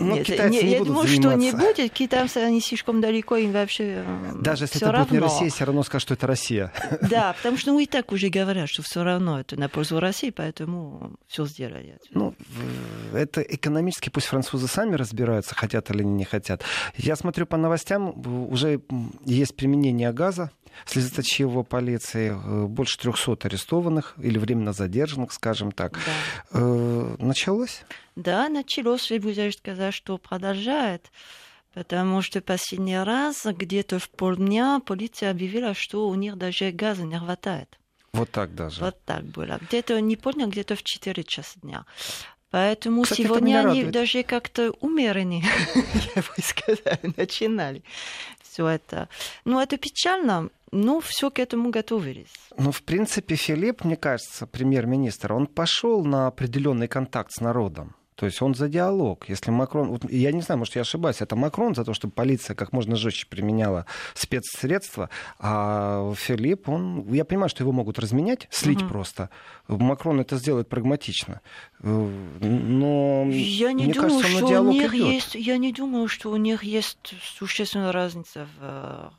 Ну, 0.01 0.15
Нет, 0.17 0.27
китайцы 0.27 0.51
не, 0.51 0.63
не 0.63 0.73
я 0.73 0.85
думаю, 0.85 1.07
заниматься. 1.07 1.31
что 1.31 1.35
не 1.35 1.53
будет. 1.53 1.93
Китайцы, 1.93 2.39
они 2.39 2.61
слишком 2.61 3.01
далеко, 3.01 3.37
им 3.37 3.53
вообще 3.53 4.05
э, 4.07 4.33
Даже 4.41 4.65
если 4.65 4.79
это 4.79 4.93
равно. 4.93 5.07
будет 5.07 5.13
не 5.13 5.19
Россия, 5.19 5.51
все 5.51 5.65
равно 5.65 5.83
скажут, 5.83 6.03
что 6.03 6.15
это 6.15 6.27
Россия. 6.27 6.73
Да, 7.15 7.33
потому 7.35 7.57
что 7.57 7.73
ну, 7.73 7.79
и 7.79 7.87
так 7.87 8.13
уже 8.13 8.29
говорят, 8.29 8.69
что 8.69 8.83
все 8.83 9.03
равно 9.03 9.41
это 9.41 9.57
на 9.57 9.69
пользу 9.69 10.01
России, 10.01 10.31
поэтому 10.31 11.17
все 11.29 11.47
сделали. 11.47 11.99
Ну, 12.11 12.35
это 13.13 13.41
экономически 13.41 14.09
пусть 14.11 14.27
французы 14.27 14.69
сами 14.69 14.95
разбираются, 14.97 15.55
хотят 15.55 15.91
или 15.91 16.03
не 16.03 16.25
хотят. 16.25 16.63
Я 16.97 17.17
смотрю 17.17 17.47
по 17.47 17.57
новостям, 17.57 18.15
уже 18.51 18.81
есть 19.25 19.57
применение 19.57 20.13
газа 20.13 20.51
слезоточивого 20.87 21.63
полиции, 21.63 22.31
э, 22.31 22.67
больше 22.67 22.99
300 22.99 23.47
арестованных 23.47 24.15
или 24.19 24.39
временно 24.39 24.73
задержанных, 24.73 25.33
скажем 25.33 25.73
так. 25.73 25.95
Да. 25.95 26.59
Э, 26.59 27.17
началось? 27.19 27.83
Да, 28.17 28.49
началось, 28.49 29.11
и 29.11 29.19
буду 29.19 29.53
сказать, 29.53 29.95
что 29.95 30.19
продолжает. 30.19 31.11
Потому 31.75 32.23
что 32.23 32.41
последний 32.41 32.99
раз, 32.99 33.45
где-то 33.45 33.99
в 33.99 34.09
полдня, 34.09 34.81
полиция 34.85 35.31
объявила, 35.31 35.75
что 35.75 36.09
у 36.09 36.15
них 36.15 36.39
даже 36.39 36.71
газа 36.71 37.03
не 37.03 37.19
хватает. 37.19 37.79
Вот 38.13 38.31
так 38.31 38.55
даже. 38.55 38.81
Вот 38.81 38.97
так 39.05 39.25
было. 39.25 39.59
Где-то 39.61 40.01
не 40.01 40.15
полдня, 40.17 40.47
где-то 40.47 40.77
в 40.77 40.85
4 40.85 41.25
часа 41.25 41.59
дня. 41.63 41.85
Поэтому 42.51 43.03
Кстати, 43.03 43.23
сегодня 43.23 43.59
они 43.59 43.67
радует. 43.81 43.91
даже 43.91 44.23
как-то 44.23 44.71
умеренные, 44.79 45.43
я 46.15 46.23
бы 46.23 46.41
сказала, 46.41 47.01
начинали 47.17 47.83
все 48.55 48.69
это. 48.69 49.09
Ну, 49.45 49.59
это 49.61 49.77
печально, 49.77 50.49
но 50.75 51.01
все 51.01 51.31
к 51.31 51.39
этому 51.39 51.71
готовились. 51.71 52.35
Ну, 52.59 52.73
в 52.73 52.83
принципе, 52.83 53.37
Филипп, 53.37 53.85
мне 53.85 53.97
кажется, 53.97 54.47
премьер-министр, 54.47 55.33
он 55.33 55.47
пошел 55.47 56.05
на 56.05 56.27
определенный 56.27 56.89
контакт 56.89 57.31
с 57.33 57.41
народом. 57.41 57.95
То 58.17 58.27
есть 58.27 58.41
он 58.43 58.55
за 58.55 58.69
диалог. 58.69 59.29
Если 59.29 59.51
Макрон... 59.51 59.89
Вот 59.89 60.11
я 60.11 60.31
не 60.31 60.41
знаю, 60.41 60.61
может, 60.61 60.77
я 60.77 60.83
ошибаюсь. 60.83 61.21
Это 61.21 61.35
Макрон 61.35 61.75
за 61.75 61.85
то, 61.85 61.95
чтобы 61.95 62.13
полиция 62.13 62.55
как 62.55 62.73
можно 62.73 62.95
жестче 62.95 63.27
применяла 63.27 63.87
спецсредства. 64.15 65.11
А 65.41 66.13
Филипп, 66.15 66.69
он... 66.69 67.13
Я 67.13 67.25
понимаю, 67.25 67.49
что 67.49 67.65
его 67.65 67.73
могут 67.73 67.99
разменять, 67.99 68.47
слить 68.51 68.83
угу. 68.83 68.91
просто. 68.91 69.31
Макрон 69.67 70.21
это 70.21 70.37
сделает 70.37 70.69
прагматично. 70.69 71.41
Но 71.81 73.27
я 73.31 73.73
не 73.73 73.85
мне 73.85 73.95
думаю, 73.95 74.21
кажется, 74.21 74.37
что 74.37 74.61
у 74.61 74.73
них 74.73 74.95
идет. 74.95 75.13
есть... 75.13 75.35
Я 75.35 75.59
не 75.59 75.73
думаю, 75.73 76.07
что 76.07 76.31
у 76.31 76.37
них 76.37 76.63
есть 76.63 77.15
существенная 77.37 77.91
разница 77.91 78.47
в 78.59 79.13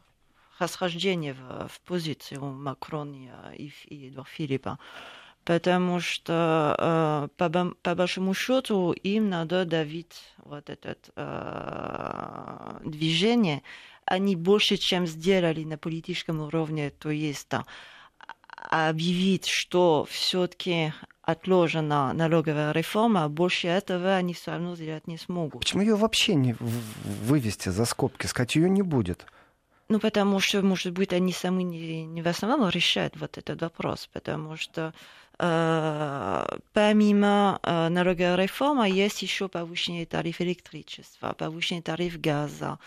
расхождении 0.59 1.31
в, 1.33 1.67
в 1.67 1.81
позиции 1.81 2.37
у 2.37 2.45
Макрона 2.45 3.53
и, 3.55 3.71
и 3.87 4.13
Филиппа 4.25 4.79
потому 5.45 5.99
что 5.99 6.75
э, 6.77 7.27
по, 7.37 7.75
по 7.81 7.95
большому 7.95 8.33
счету 8.33 8.91
им 8.91 9.29
надо 9.29 9.63
давить 9.63 10.33
вот 10.37 10.69
это 10.69 10.97
э, 11.15 12.79
движение. 12.83 13.61
Они 14.05 14.35
больше, 14.35 14.77
чем 14.77 15.07
сделали 15.07 15.63
на 15.63 15.77
политическом 15.77 16.41
уровне, 16.41 16.89
то 16.89 17.11
есть 17.11 17.47
да, 17.49 17.65
объявить, 18.69 19.47
что 19.47 20.07
все-таки 20.09 20.93
отложена 21.21 22.13
налоговая 22.13 22.71
реформа, 22.71 23.29
больше 23.29 23.67
этого 23.67 24.15
они 24.15 24.33
все 24.33 24.51
равно 24.51 24.75
сделать 24.75 25.07
не 25.07 25.17
смогут. 25.17 25.61
Почему 25.61 25.81
ее 25.81 25.95
вообще 25.95 26.35
не 26.35 26.55
вывести 26.59 27.69
за 27.69 27.85
скобки, 27.85 28.27
сказать, 28.27 28.55
ее 28.55 28.69
не 28.69 28.81
будет? 28.81 29.25
Ну, 29.87 29.99
потому 29.99 30.39
что, 30.39 30.61
может 30.63 30.93
быть, 30.93 31.13
они 31.13 31.31
сами 31.31 31.63
не, 31.63 32.05
не 32.05 32.21
в 32.21 32.27
основном 32.27 32.69
решают 32.69 33.15
вот 33.17 33.37
этот 33.37 33.61
вопрос, 33.61 34.09
потому 34.11 34.57
что 34.57 34.93
Помимо 35.37 36.59
налоговой 37.63 38.43
реформы 38.43 38.89
есть 38.89 39.21
еще 39.21 39.49
повышение 39.49 40.05
тарифа 40.05 40.45
электричества, 40.45 41.33
повышение 41.33 41.83
тарифа 41.83 42.17
газа, 42.19 42.79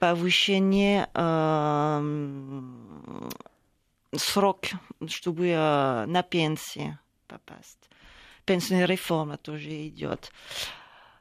повышение 0.00 1.08
срок, 4.16 4.66
чтобы 5.06 5.54
на 6.08 6.22
пенсию 6.24 6.98
попасть. 7.28 7.78
Пенсионная 8.44 8.86
реформа 8.86 9.36
тоже 9.36 9.86
идет. 9.86 10.32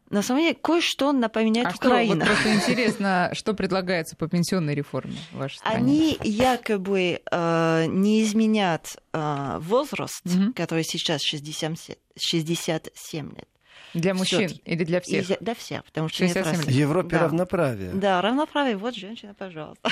На 0.09 0.23
самом 0.23 0.41
деле, 0.41 0.55
кое-что 0.55 1.11
напоминает 1.11 1.67
а 1.67 1.75
Украина. 1.75 2.25
Что, 2.25 2.33
вот 2.33 2.43
просто 2.43 2.55
интересно, 2.71 3.29
что 3.33 3.53
предлагается 3.53 4.15
по 4.15 4.27
пенсионной 4.27 4.73
реформе 4.73 5.17
в 5.31 5.37
вашей 5.37 5.57
стране? 5.57 5.77
Они 5.77 6.17
якобы 6.23 7.21
э, 7.29 7.85
не 7.87 8.23
изменят 8.23 8.97
э, 9.13 9.57
возраст, 9.59 10.25
угу. 10.25 10.53
который 10.53 10.83
сейчас 10.83 11.21
67, 11.21 11.75
67 12.17 13.29
лет. 13.29 13.47
Для 13.93 14.13
мужчин 14.13 14.51
или 14.65 14.83
для 14.83 15.01
всех? 15.01 15.29
И 15.29 15.37
для 15.43 15.55
всех, 15.55 15.83
потому 15.83 16.09
что 16.09 16.25
нет 16.25 16.35
В 16.35 16.69
Европе 16.69 17.17
да. 17.17 17.23
равноправие. 17.23 17.91
Да, 17.93 18.21
равноправие. 18.21 18.77
Вот 18.77 18.95
женщина, 18.95 19.33
пожалуйста. 19.33 19.89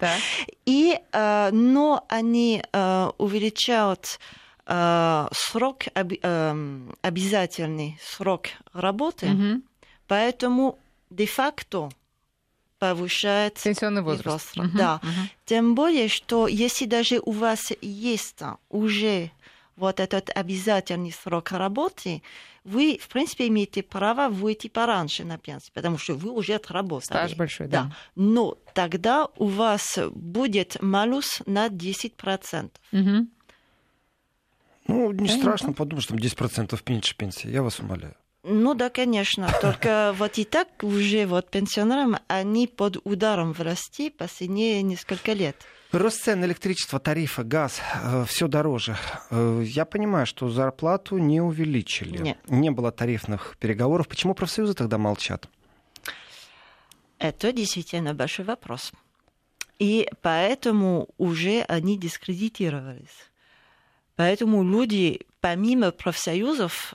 И, 0.64 0.96
э, 1.12 1.50
но 1.52 2.04
они 2.08 2.62
э, 2.72 3.10
увеличают 3.18 4.20
срок, 4.64 5.84
э, 5.94 6.86
обязательный 7.02 7.98
срок 8.02 8.46
работы, 8.72 9.26
угу. 9.26 9.62
поэтому 10.06 10.78
де-факто 11.10 11.90
повышает 12.78 13.60
пенсионный 13.62 14.02
возраст. 14.02 14.56
возраст. 14.56 14.58
Угу, 14.58 14.78
да. 14.78 15.00
Угу. 15.02 15.10
Тем 15.44 15.74
более, 15.74 16.08
что 16.08 16.48
если 16.48 16.86
даже 16.86 17.20
у 17.24 17.30
вас 17.30 17.72
есть 17.80 18.40
уже 18.70 19.30
вот 19.76 20.00
этот 20.00 20.30
обязательный 20.34 21.12
срок 21.12 21.52
работы, 21.52 22.22
вы, 22.64 22.98
в 23.00 23.08
принципе, 23.08 23.48
имеете 23.48 23.82
право 23.82 24.28
выйти 24.28 24.68
пораньше 24.68 25.24
на 25.24 25.38
пенсию, 25.38 25.72
потому 25.74 25.98
что 25.98 26.14
вы 26.14 26.30
уже 26.30 26.54
отработали. 26.54 27.18
Стаж 27.18 27.36
большой, 27.36 27.68
да. 27.68 27.84
да. 27.84 27.96
Но 28.14 28.56
тогда 28.74 29.28
у 29.36 29.46
вас 29.46 29.98
будет 30.12 30.80
малус 30.80 31.42
на 31.46 31.68
10%. 31.68 32.70
Угу. 32.92 33.26
Ну, 34.86 35.10
не 35.12 35.18
Понятно. 35.18 35.38
страшно 35.38 35.72
подумать, 35.72 36.04
что 36.04 36.14
там 36.14 36.22
10% 36.22 36.80
меньше 36.88 37.16
пенсии. 37.16 37.48
Я 37.48 37.62
вас 37.62 37.78
умоляю. 37.80 38.14
Ну 38.44 38.74
да, 38.74 38.90
конечно. 38.90 39.48
Только 39.60 40.14
вот 40.18 40.38
и 40.38 40.44
так 40.44 40.68
уже 40.82 41.26
вот 41.26 41.50
пенсионерам 41.50 42.16
они 42.26 42.66
под 42.66 42.98
ударом 43.04 43.52
власти 43.52 44.10
последние 44.10 44.82
несколько 44.82 45.32
лет. 45.32 45.56
Рост 45.92 46.22
цен 46.22 46.42
электричества, 46.44 46.98
тарифа, 46.98 47.44
газ, 47.44 47.80
э, 48.02 48.24
все 48.26 48.48
дороже. 48.48 48.96
Э, 49.30 49.62
я 49.64 49.84
понимаю, 49.84 50.24
что 50.24 50.48
зарплату 50.48 51.18
не 51.18 51.42
увеличили. 51.42 52.16
Нет. 52.16 52.38
Не 52.48 52.70
было 52.70 52.90
тарифных 52.90 53.56
переговоров. 53.58 54.08
Почему 54.08 54.34
профсоюзы 54.34 54.72
тогда 54.72 54.96
молчат? 54.96 55.48
Это 57.18 57.52
действительно 57.52 58.14
большой 58.14 58.46
вопрос. 58.46 58.92
И 59.78 60.08
поэтому 60.22 61.08
уже 61.18 61.60
они 61.68 61.98
дискредитировались. 61.98 63.31
Поэтому 64.16 64.62
люди, 64.62 65.20
помимо 65.40 65.90
профсоюзов, 65.90 66.94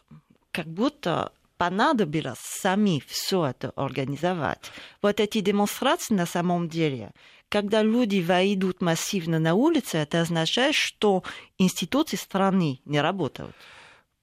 как 0.51 0.67
будто 0.67 1.31
понадобилось 1.57 2.39
сами 2.39 3.03
все 3.07 3.47
это 3.47 3.71
организовать. 3.75 4.71
Вот 5.01 5.19
эти 5.19 5.39
демонстрации 5.39 6.13
на 6.13 6.25
самом 6.25 6.69
деле, 6.69 7.11
когда 7.49 7.81
люди 7.81 8.19
выйдут 8.19 8.81
массивно 8.81 9.39
на 9.39 9.55
улицы, 9.55 9.97
это 9.97 10.21
означает, 10.21 10.75
что 10.75 11.23
институции 11.57 12.17
страны 12.17 12.79
не 12.85 13.01
работают. 13.01 13.55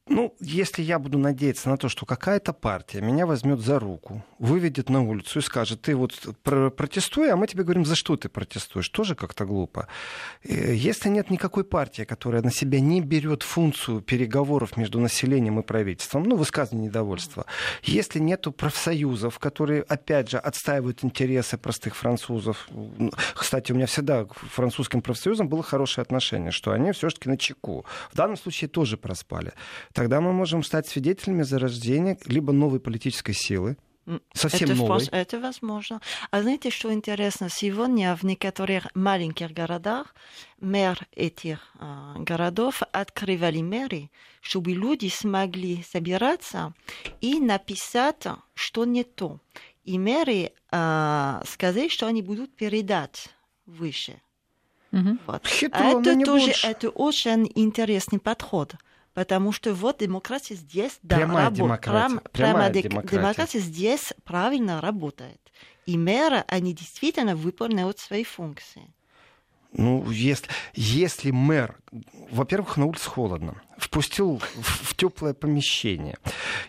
Ну, 0.07 0.35
если 0.39 0.83
я 0.83 0.99
буду 0.99 1.17
надеяться 1.17 1.71
на 1.71 1.79
то, 1.79 1.89
что 1.89 2.05
какая-то 2.05 2.53
партия 2.53 3.01
меня 3.01 3.25
возьмет 3.25 3.61
за 3.61 3.79
руку, 3.79 4.23
выведет 4.39 4.91
на 4.91 5.01
улицу 5.01 5.39
и 5.39 5.43
скажет, 5.43 5.81
ты 5.81 5.97
вот 5.97 6.13
протестуй, 6.43 7.33
а 7.33 7.37
мы 7.37 7.47
тебе 7.47 7.65
говорим, 7.65 7.87
за 7.87 7.95
что 7.95 8.19
ты 8.19 8.29
протестуешь, 8.29 8.91
тоже 8.91 9.15
как-то 9.15 9.47
глупо. 9.47 9.89
Э, 10.43 10.75
если 10.75 11.09
нет 11.09 11.31
никакой 11.31 11.65
партии, 11.65 12.03
которая 12.03 12.43
на 12.43 12.51
себя 12.51 12.81
не 12.81 13.01
берет 13.01 13.43
функцию 13.43 14.03
переговоров 14.03 14.77
между 14.77 15.01
населением 15.01 15.59
и 15.61 15.63
правительством, 15.63 16.25
ну, 16.25 16.37
высказывание 16.37 16.89
недовольства, 16.89 17.47
если 17.83 18.19
нету 18.19 18.53
профсоюзов, 18.53 19.39
которые, 19.39 19.85
опять 19.85 20.29
же, 20.29 20.37
отстаивают 20.37 21.03
интересы 21.03 21.57
простых 21.57 21.97
французов, 21.97 22.69
кстати, 23.35 23.73
у 23.73 23.75
меня 23.75 23.87
всегда 23.87 24.27
к 24.27 24.35
французским 24.35 25.01
профсоюзам 25.01 25.49
было 25.49 25.63
хорошее 25.63 26.03
отношение, 26.03 26.51
что 26.51 26.73
они 26.73 26.93
все-таки 26.93 27.31
на 27.31 27.39
чеку. 27.39 27.87
В 28.13 28.17
данном 28.17 28.37
случае 28.37 28.69
тоже 28.69 28.99
проспали 28.99 29.55
тогда 29.95 30.21
мы 30.21 30.33
можем 30.33 30.63
стать 30.63 30.87
свидетелями 30.87 31.43
зарождения 31.43 32.19
либо 32.27 32.53
новой 32.53 32.81
политической 32.81 33.33
силы, 33.33 33.77
Совсем 34.35 34.69
это, 34.69 34.79
новый. 34.79 35.09
Это 35.13 35.41
возможно. 35.41 36.01
А 36.31 36.43
знаете, 36.43 36.69
что 36.69 36.93
интересно? 36.93 37.49
Сегодня 37.51 38.15
в 38.15 38.23
некоторых 38.23 38.95
маленьких 38.95 39.51
городах 39.51 40.15
мэр 40.61 40.99
этих 41.13 41.73
э, 41.81 42.15
городов 42.19 42.83
открывали 42.93 43.63
мэры, 43.63 44.11
чтобы 44.43 44.73
люди 44.73 45.09
смогли 45.09 45.83
собираться 45.91 46.75
и 47.23 47.41
написать, 47.41 48.27
что 48.53 48.85
не 48.85 49.05
то. 49.05 49.41
И 49.85 49.99
мэры 49.99 50.53
э, 50.71 51.43
сказали, 51.47 51.89
что 51.89 52.07
они 52.07 52.21
будут 52.21 52.55
передать 52.55 53.31
выше. 53.65 54.21
Угу. 54.93 55.19
Вот. 55.27 55.47
Хитро, 55.47 55.81
а 55.81 56.01
это 56.01 56.21
тоже 56.25 56.53
это 56.63 56.91
очень 56.91 57.51
интересный 57.55 58.19
подход. 58.19 58.75
Потому 59.15 59.53
что 59.53 59.75
вот 59.75 59.99
демократия 59.99 60.57
здесь 60.57 60.99
да, 61.03 61.17
прямая 61.17 61.47
рабо- 61.47 61.55
демократия. 61.57 62.09
Прям, 62.09 62.21
прямая 62.33 62.71
демократия. 62.71 63.17
демократия 63.17 63.59
здесь 63.61 64.13
правильно 64.25 64.81
работает. 64.81 65.41
И 65.87 65.97
мэры, 65.97 66.45
они 66.49 66.75
действительно 66.75 67.37
выполняют 67.37 67.99
свои 67.99 68.25
функции. 68.25 68.94
Ну, 69.77 70.09
если, 70.11 70.49
если 70.75 71.33
мэр, 71.33 71.77
во-первых, 72.31 72.77
на 72.77 72.87
улице 72.87 73.09
холодно, 73.09 73.61
впустил 73.77 74.39
в, 74.39 74.91
в 74.91 74.97
теплое 74.97 75.35
помещение 75.35 76.17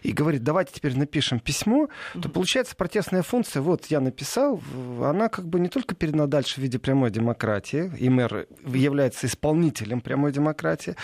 и 0.01 0.11
говорит, 0.11 0.43
давайте 0.43 0.73
теперь 0.73 0.97
напишем 0.97 1.39
письмо, 1.39 1.87
то 2.19 2.29
получается 2.29 2.75
протестная 2.75 3.21
функция, 3.21 3.61
вот 3.61 3.85
я 3.87 3.99
написал, 3.99 4.59
она 5.03 5.29
как 5.29 5.47
бы 5.47 5.59
не 5.59 5.69
только 5.69 5.93
передана 5.93 6.25
дальше 6.25 6.55
в 6.55 6.57
виде 6.63 6.79
прямой 6.79 7.11
демократии, 7.11 7.91
и 7.99 8.09
мэр 8.09 8.47
является 8.65 9.27
исполнителем 9.27 10.01
прямой 10.01 10.31
демократии, 10.31 10.95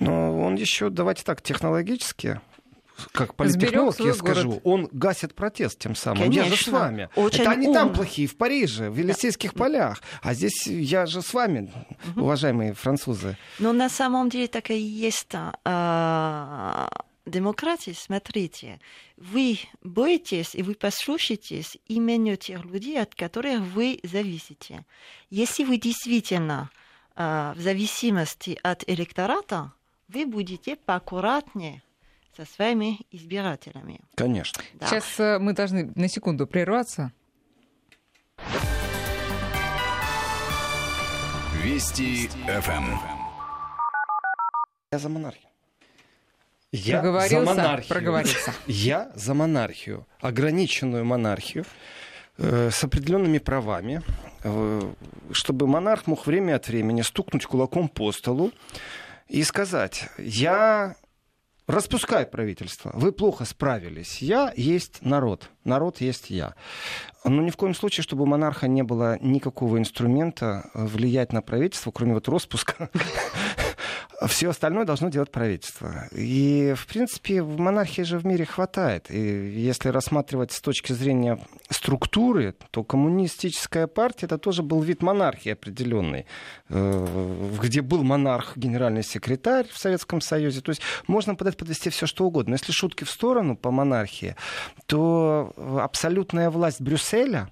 но 0.00 0.40
он 0.40 0.54
еще, 0.54 0.88
давайте 0.88 1.22
так, 1.22 1.42
технологически 1.42 2.40
как 3.12 3.34
политтехнолог 3.34 3.98
я 4.00 4.14
скажу, 4.14 4.48
город. 4.48 4.60
он 4.64 4.88
гасит 4.92 5.34
протест 5.34 5.78
тем 5.78 5.94
самым. 5.94 6.22
Конечно. 6.22 6.50
Я 6.50 6.56
же 6.56 6.62
с 6.62 6.68
вами. 6.68 7.08
Очень 7.16 7.40
Это 7.40 7.50
они 7.50 7.68
ум. 7.68 7.74
там 7.74 7.92
плохие, 7.92 8.28
в 8.28 8.36
Париже, 8.36 8.90
в 8.90 8.96
Елисейских 8.96 9.54
да. 9.54 9.58
полях. 9.58 10.02
А 10.22 10.34
здесь 10.34 10.66
я 10.66 11.06
же 11.06 11.22
с 11.22 11.34
вами, 11.34 11.72
угу. 12.08 12.22
уважаемые 12.22 12.74
французы. 12.74 13.36
Но 13.58 13.72
на 13.72 13.88
самом 13.88 14.28
деле 14.28 14.46
так 14.46 14.70
и 14.70 14.78
есть 14.78 15.28
а, 15.32 16.88
демократия. 17.26 17.94
Смотрите, 17.94 18.80
вы 19.16 19.58
боитесь 19.82 20.54
и 20.54 20.62
вы 20.62 20.74
послушаетесь 20.74 21.78
именно 21.86 22.36
тех 22.36 22.64
людей, 22.64 23.00
от 23.00 23.14
которых 23.14 23.60
вы 23.60 24.00
зависите. 24.02 24.84
Если 25.30 25.64
вы 25.64 25.78
действительно 25.78 26.70
а, 27.14 27.54
в 27.54 27.60
зависимости 27.60 28.58
от 28.62 28.84
электората, 28.88 29.72
вы 30.08 30.26
будете 30.26 30.76
поаккуратнее 30.76 31.82
со 32.36 32.44
своими 32.44 33.00
избирателями. 33.10 34.00
Конечно. 34.14 34.62
Да. 34.74 34.86
Сейчас 34.86 35.20
э, 35.20 35.38
мы 35.38 35.52
должны 35.52 35.92
на 35.94 36.08
секунду 36.08 36.46
прерваться. 36.46 37.12
Вести 41.62 42.28
ФМ. 42.28 42.96
Я 44.90 44.98
за 44.98 45.08
монархию. 45.08 45.48
Я 46.72 47.00
проговорился, 47.00 47.40
за 47.40 47.46
монархию. 47.46 47.88
Проговорился. 47.88 48.54
Я 48.66 49.12
за 49.14 49.34
монархию. 49.34 50.06
Ограниченную 50.20 51.04
монархию 51.04 51.64
э, 52.38 52.70
с 52.70 52.82
определенными 52.82 53.38
правами, 53.38 54.02
э, 54.42 54.92
чтобы 55.32 55.66
монарх 55.66 56.06
мог 56.06 56.26
время 56.26 56.56
от 56.56 56.68
времени 56.68 57.02
стукнуть 57.02 57.44
кулаком 57.44 57.88
по 57.88 58.10
столу 58.10 58.52
и 59.28 59.44
сказать, 59.44 60.08
я 60.18 60.96
Распускай 61.68 62.26
правительство. 62.26 62.90
Вы 62.92 63.12
плохо 63.12 63.44
справились. 63.44 64.20
Я 64.20 64.52
есть 64.56 65.02
народ. 65.02 65.48
Народ 65.64 66.00
есть 66.00 66.28
я. 66.28 66.54
Но 67.24 67.40
ни 67.40 67.50
в 67.50 67.56
коем 67.56 67.74
случае, 67.74 68.02
чтобы 68.02 68.24
у 68.24 68.26
монарха 68.26 68.66
не 68.66 68.82
было 68.82 69.16
никакого 69.20 69.78
инструмента 69.78 70.70
влиять 70.74 71.32
на 71.32 71.40
правительство, 71.40 71.92
кроме 71.92 72.14
вот 72.14 72.28
распуска 72.28 72.90
все 74.26 74.50
остальное 74.50 74.84
должно 74.84 75.08
делать 75.08 75.30
правительство. 75.30 76.08
И, 76.12 76.74
в 76.76 76.86
принципе, 76.86 77.42
в 77.42 77.58
монархии 77.58 78.02
же 78.02 78.18
в 78.18 78.26
мире 78.26 78.44
хватает. 78.44 79.10
И 79.10 79.18
если 79.18 79.88
рассматривать 79.88 80.52
с 80.52 80.60
точки 80.60 80.92
зрения 80.92 81.38
структуры, 81.70 82.54
то 82.70 82.84
коммунистическая 82.84 83.86
партия 83.86 84.26
это 84.26 84.38
тоже 84.38 84.62
был 84.62 84.80
вид 84.80 85.02
монархии 85.02 85.52
определенный, 85.52 86.26
э, 86.68 87.48
где 87.62 87.82
был 87.82 88.02
монарх, 88.02 88.56
генеральный 88.56 89.02
секретарь 89.02 89.66
в 89.68 89.78
Советском 89.78 90.20
Союзе. 90.20 90.60
То 90.60 90.70
есть 90.70 90.82
можно 91.06 91.34
под 91.34 91.48
это 91.48 91.56
подвести 91.56 91.90
все 91.90 92.06
что 92.06 92.24
угодно. 92.24 92.50
Но 92.50 92.54
если 92.56 92.72
шутки 92.72 93.04
в 93.04 93.10
сторону 93.10 93.56
по 93.56 93.70
монархии, 93.70 94.36
то 94.86 95.52
абсолютная 95.80 96.50
власть 96.50 96.80
Брюсселя 96.80 97.50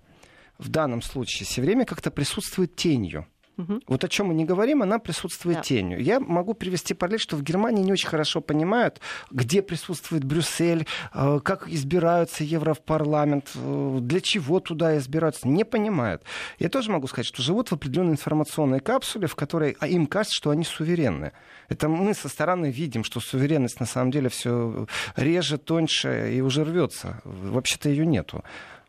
в 0.58 0.68
данном 0.68 1.02
случае 1.02 1.46
все 1.46 1.62
время 1.62 1.84
как-то 1.84 2.10
присутствует 2.10 2.76
тенью. 2.76 3.26
Угу. 3.60 3.80
Вот 3.86 4.04
о 4.04 4.08
чем 4.08 4.26
мы 4.26 4.34
не 4.34 4.44
говорим, 4.44 4.82
она 4.82 4.98
присутствует 4.98 5.58
да. 5.58 5.62
тенью. 5.62 6.02
Я 6.02 6.20
могу 6.20 6.54
привести 6.54 6.94
параллель, 6.94 7.18
что 7.18 7.36
в 7.36 7.42
Германии 7.42 7.82
не 7.82 7.92
очень 7.92 8.08
хорошо 8.08 8.40
понимают, 8.40 9.00
где 9.30 9.62
присутствует 9.62 10.24
Брюссель, 10.24 10.86
э, 11.12 11.40
как 11.42 11.68
избираются 11.68 12.44
Европарламент, 12.44 13.50
э, 13.54 13.98
для 14.00 14.20
чего 14.20 14.60
туда 14.60 14.96
избираются. 14.98 15.48
Не 15.48 15.64
понимают. 15.64 16.22
Я 16.58 16.68
тоже 16.68 16.90
могу 16.90 17.06
сказать, 17.06 17.26
что 17.26 17.42
живут 17.42 17.68
в 17.68 17.74
определенной 17.74 18.12
информационной 18.12 18.80
капсуле, 18.80 19.26
в 19.26 19.34
которой 19.34 19.76
а 19.80 19.86
им 19.86 20.06
кажется, 20.06 20.34
что 20.34 20.50
они 20.50 20.64
суверенны. 20.64 21.32
Это 21.68 21.88
мы 21.88 22.14
со 22.14 22.28
стороны 22.28 22.70
видим, 22.70 23.04
что 23.04 23.20
суверенность 23.20 23.80
на 23.80 23.86
самом 23.86 24.10
деле 24.10 24.28
все 24.28 24.86
реже, 25.16 25.58
тоньше 25.58 26.32
и 26.34 26.40
уже 26.40 26.64
рвется. 26.64 27.20
Вообще-то 27.24 27.88
ее 27.88 28.06
нету. 28.06 28.42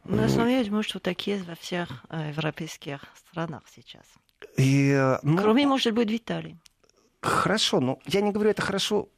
На 0.04 0.28
самом 0.30 0.50
деле, 0.50 0.82
что 0.82 1.00
так 1.00 1.28
есть 1.28 1.46
во 1.46 1.56
всех 1.56 1.90
э, 2.10 2.30
европейских 2.30 3.02
странах 3.16 3.64
сейчас. 3.74 4.04
И, 4.58 4.92
э, 4.92 5.20
ну, 5.24 5.38
Кроме, 5.38 5.68
может 5.68 5.94
быть, 5.94 6.10
Виталий. 6.10 6.58
Хорошо, 7.22 7.80
но 7.80 8.00
я 8.06 8.22
не 8.22 8.32
говорю 8.32 8.50
это 8.50 8.62
хорошо 8.62 9.10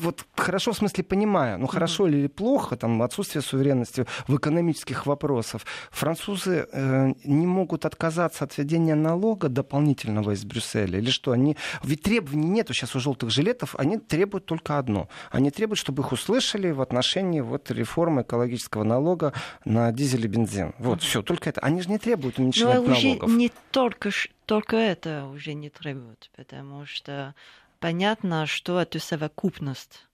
вот 0.00 0.24
хорошо 0.36 0.72
в 0.72 0.76
смысле 0.76 1.04
понимаю, 1.04 1.58
но 1.58 1.66
хорошо 1.66 2.06
mm-hmm. 2.06 2.18
или 2.18 2.26
плохо, 2.26 2.76
там 2.76 3.02
отсутствие 3.02 3.42
суверенности 3.42 4.06
в 4.26 4.36
экономических 4.36 5.06
вопросах. 5.06 5.62
Французы 5.90 6.66
э, 6.72 7.12
не 7.24 7.46
могут 7.46 7.84
отказаться 7.84 8.44
от 8.44 8.56
введения 8.56 8.94
налога 8.94 9.48
дополнительного 9.48 10.32
из 10.32 10.44
Брюсселя 10.44 10.98
или 10.98 11.10
что? 11.10 11.32
Они 11.32 11.56
ведь 11.82 12.02
требований 12.02 12.48
нету 12.48 12.74
сейчас 12.74 12.94
у 12.96 13.00
желтых 13.00 13.30
жилетов, 13.30 13.74
они 13.78 13.98
требуют 13.98 14.46
только 14.46 14.78
одно: 14.78 15.08
они 15.30 15.50
требуют, 15.50 15.78
чтобы 15.78 16.02
их 16.02 16.12
услышали 16.12 16.70
в 16.70 16.80
отношении 16.80 17.40
вот 17.40 17.70
реформы 17.70 18.22
экологического 18.22 18.84
налога 18.84 19.32
на 19.64 19.92
дизель 19.92 20.24
и 20.24 20.28
бензин. 20.28 20.74
Вот 20.78 20.98
mm-hmm. 20.98 21.02
все, 21.02 21.22
только 21.22 21.50
это. 21.50 21.60
Они 21.60 21.80
же 21.82 21.88
не 21.88 21.98
требуют 21.98 22.38
уменьшения 22.38 22.80
Но 22.80 22.88
налогов. 22.88 23.30
Не 23.30 23.50
только 23.70 24.10
только 24.46 24.76
это 24.76 25.26
уже 25.32 25.54
не 25.54 25.70
требуют, 25.70 26.30
потому 26.36 26.84
что 26.84 27.34
понятно, 27.82 28.46
что 28.46 28.80
это 28.80 29.00
совокупность 29.00 30.06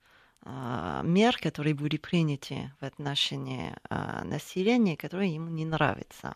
а, 0.42 1.02
мер, 1.04 1.36
которые 1.36 1.74
были 1.74 1.98
приняты 1.98 2.72
в 2.80 2.84
отношении 2.84 3.74
а, 3.90 4.24
населения, 4.24 4.96
которые 4.96 5.34
ему 5.34 5.50
не 5.50 5.66
нравятся. 5.66 6.34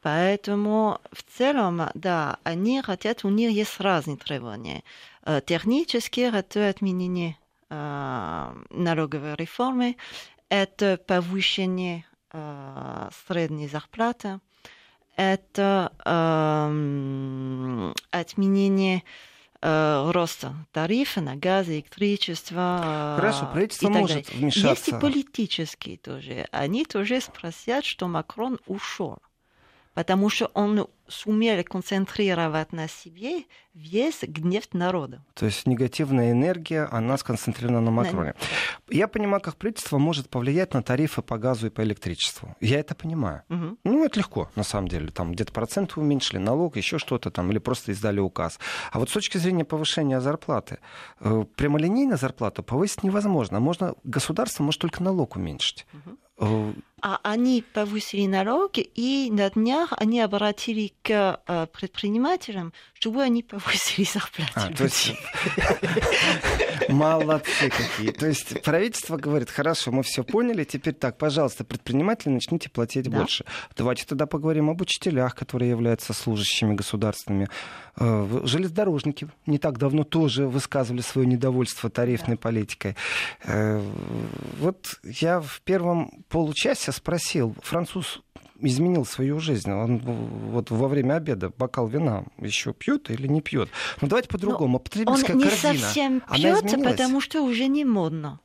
Поэтому 0.00 1.00
в 1.12 1.22
целом, 1.22 1.82
да, 1.94 2.38
они 2.44 2.80
хотят, 2.82 3.24
у 3.24 3.28
них 3.28 3.50
есть 3.50 3.78
разные 3.80 4.16
требования. 4.18 4.82
Э, 5.22 5.40
технически 5.44 6.20
это 6.20 6.68
отменение 6.68 7.38
а, 7.70 8.54
налоговой 8.70 9.34
реформы, 9.36 9.96
это 10.48 10.98
повышение 11.06 12.04
средней 13.26 13.68
зарплаты, 13.68 14.40
это 15.16 15.92
отменение 18.10 19.04
э, 19.64 20.10
роста 20.12 20.54
тарифа 20.72 21.20
на 21.20 21.36
газ, 21.36 21.68
электричество. 21.68 23.14
Хорошо, 23.16 23.48
правительство 23.50 23.88
может 23.88 24.26
далее. 24.26 24.40
вмешаться. 24.40 24.68
Есть 24.68 24.88
и 24.88 24.92
политические 24.92 25.96
тоже. 25.96 26.46
Они 26.52 26.84
тоже 26.84 27.20
спросят, 27.20 27.84
что 27.84 28.06
Макрон 28.06 28.60
ушел. 28.66 29.18
Потому 29.94 30.28
что 30.28 30.50
он 30.54 30.86
сумел 31.06 31.62
концентрировать 31.64 32.72
на 32.72 32.88
себе 32.88 33.44
весь 33.74 34.22
гнев 34.22 34.64
народа. 34.72 35.22
То 35.34 35.46
есть 35.46 35.66
негативная 35.66 36.32
энергия, 36.32 36.88
она 36.90 37.16
сконцентрирована 37.18 37.80
на 37.80 37.90
Макроне. 37.90 38.34
На... 38.88 38.94
Я 38.94 39.08
понимаю, 39.08 39.40
как 39.40 39.56
правительство 39.56 39.98
может 39.98 40.30
повлиять 40.30 40.74
на 40.74 40.82
тарифы 40.82 41.22
по 41.22 41.38
газу 41.38 41.66
и 41.66 41.70
по 41.70 41.82
электричеству. 41.82 42.56
Я 42.60 42.80
это 42.80 42.94
понимаю. 42.94 43.42
Мгм. 43.48 43.78
Ну, 43.84 44.04
это 44.04 44.18
легко, 44.18 44.50
на 44.56 44.62
самом 44.62 44.88
деле. 44.88 45.08
Там 45.08 45.32
где-то 45.32 45.52
проценты 45.52 46.00
уменьшили, 46.00 46.38
налог, 46.38 46.76
еще 46.76 46.98
что-то 46.98 47.30
там, 47.30 47.50
или 47.50 47.58
просто 47.58 47.92
издали 47.92 48.20
указ. 48.20 48.58
А 48.90 48.98
вот 48.98 49.10
с 49.10 49.12
точки 49.12 49.38
зрения 49.38 49.64
повышения 49.64 50.20
зарплаты, 50.20 50.78
э, 51.20 51.44
прямолинейно 51.56 52.16
зарплату 52.16 52.62
повысить 52.62 53.02
невозможно. 53.02 53.60
Можно, 53.60 53.94
государство 54.04 54.62
может 54.62 54.80
только 54.80 55.02
налог 55.02 55.36
уменьшить. 55.36 55.86
Э, 56.38 56.72
А 57.06 57.20
они 57.22 57.62
повысили 57.74 58.26
налоги, 58.26 58.80
и 58.80 59.28
на 59.30 59.50
днях 59.50 59.92
они 59.98 60.20
обратили 60.22 60.94
к 61.02 61.38
э, 61.46 61.66
предпринимателям, 61.70 62.72
чтобы 62.94 63.20
они 63.22 63.42
повысили 63.42 64.06
зарплату. 64.10 64.52
А, 64.54 64.72
то 64.72 64.84
есть- 64.84 65.08
людей. 65.08 65.18
Молодцы 66.88 67.70
какие. 67.70 68.10
То 68.10 68.26
есть 68.26 68.62
правительство 68.62 69.16
говорит, 69.16 69.50
хорошо, 69.50 69.90
мы 69.92 70.02
все 70.02 70.22
поняли, 70.24 70.64
теперь 70.64 70.94
так, 70.94 71.18
пожалуйста, 71.18 71.64
предприниматели, 71.64 72.30
начните 72.32 72.70
платить 72.70 73.08
Да. 73.10 73.18
больше. 73.18 73.44
Давайте 73.76 74.04
тогда 74.06 74.26
поговорим 74.26 74.70
об 74.70 74.80
учителях, 74.80 75.34
которые 75.34 75.70
являются 75.70 76.12
служащими 76.14 76.74
государственными. 76.74 77.48
Э, 77.96 78.40
Железнодорожники 78.44 79.28
не 79.46 79.58
так 79.58 79.78
давно 79.78 80.04
тоже 80.04 80.46
высказывали 80.46 81.02
свое 81.02 81.26
недовольство 81.26 81.90
тарифной 81.90 82.36
политикой. 82.36 82.96
Э, 83.44 83.80
Вот 84.58 84.98
я 85.04 85.40
в 85.40 85.60
первом 85.62 86.24
получасе 86.28 86.92
спросил, 86.94 87.54
француз 87.62 88.22
изменил 88.60 89.04
свою 89.04 89.40
жизнь. 89.40 89.70
Он 89.70 89.98
вот 89.98 90.70
во 90.70 90.88
время 90.88 91.14
обеда 91.14 91.50
бокал 91.50 91.86
вина 91.86 92.24
еще 92.38 92.72
пьет 92.72 93.10
или 93.10 93.26
не 93.26 93.40
пьет. 93.40 93.68
Ну 94.00 94.08
давайте 94.08 94.28
по-другому. 94.28 94.78
Он 94.78 94.82
Потребительская 94.82 95.36
не 95.36 95.44
корзина. 95.44 95.74
совсем 95.74 96.20
пьет, 96.20 96.84
потому 96.84 97.20
что 97.20 97.42
уже 97.42 97.66
не 97.66 97.84
модно. 97.84 98.40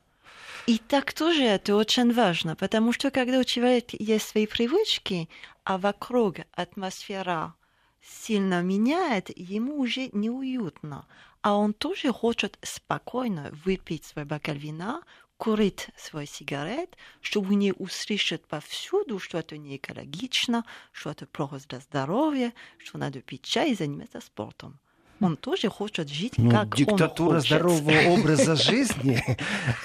И 0.68 0.78
так 0.78 1.14
тоже 1.14 1.44
это 1.44 1.76
очень 1.76 2.14
важно, 2.14 2.56
потому 2.56 2.94
что 2.94 3.10
когда 3.10 3.40
у 3.40 3.44
человека 3.44 3.98
есть 3.98 4.28
свои 4.28 4.46
привычки, 4.46 5.28
а 5.64 5.78
вокруг 5.78 6.36
атмосфера 6.52 7.56
сильно 8.02 8.62
меняет, 8.62 9.36
ему 9.36 9.80
уже 9.80 10.10
неуютно. 10.14 11.08
А 11.42 11.56
он 11.56 11.74
тоже 11.74 12.12
хочет 12.12 12.60
спокойно 12.62 13.52
выпить 13.66 14.06
свой 14.06 14.26
бокал 14.26 14.56
вина, 14.56 15.02
курить 15.40 15.88
свой 15.98 16.28
сигарет, 16.28 16.98
чтобы 17.22 17.56
не 17.56 17.72
услышать 17.72 18.46
повсюду, 18.46 19.20
что 19.20 19.40
это 19.40 19.58
не 19.58 19.78
экологично, 19.78 20.66
что 20.92 21.10
это 21.12 21.26
плохо 21.26 21.60
для 21.70 21.80
здоровья, 21.80 22.54
что 22.78 22.98
надо 22.98 23.22
пить 23.22 23.44
чай 23.44 23.72
и 23.72 23.76
заниматься 23.76 24.20
спортом. 24.20 24.78
Он 25.22 25.38
тоже 25.38 25.70
хочет 25.70 26.10
жить, 26.10 26.34
Ну, 26.38 26.52
как 26.52 26.76
диктатура 26.76 27.30
он 27.30 27.42
хочет. 27.42 27.48
здорового 27.48 28.10
образа 28.20 28.56
жизни, 28.70 29.24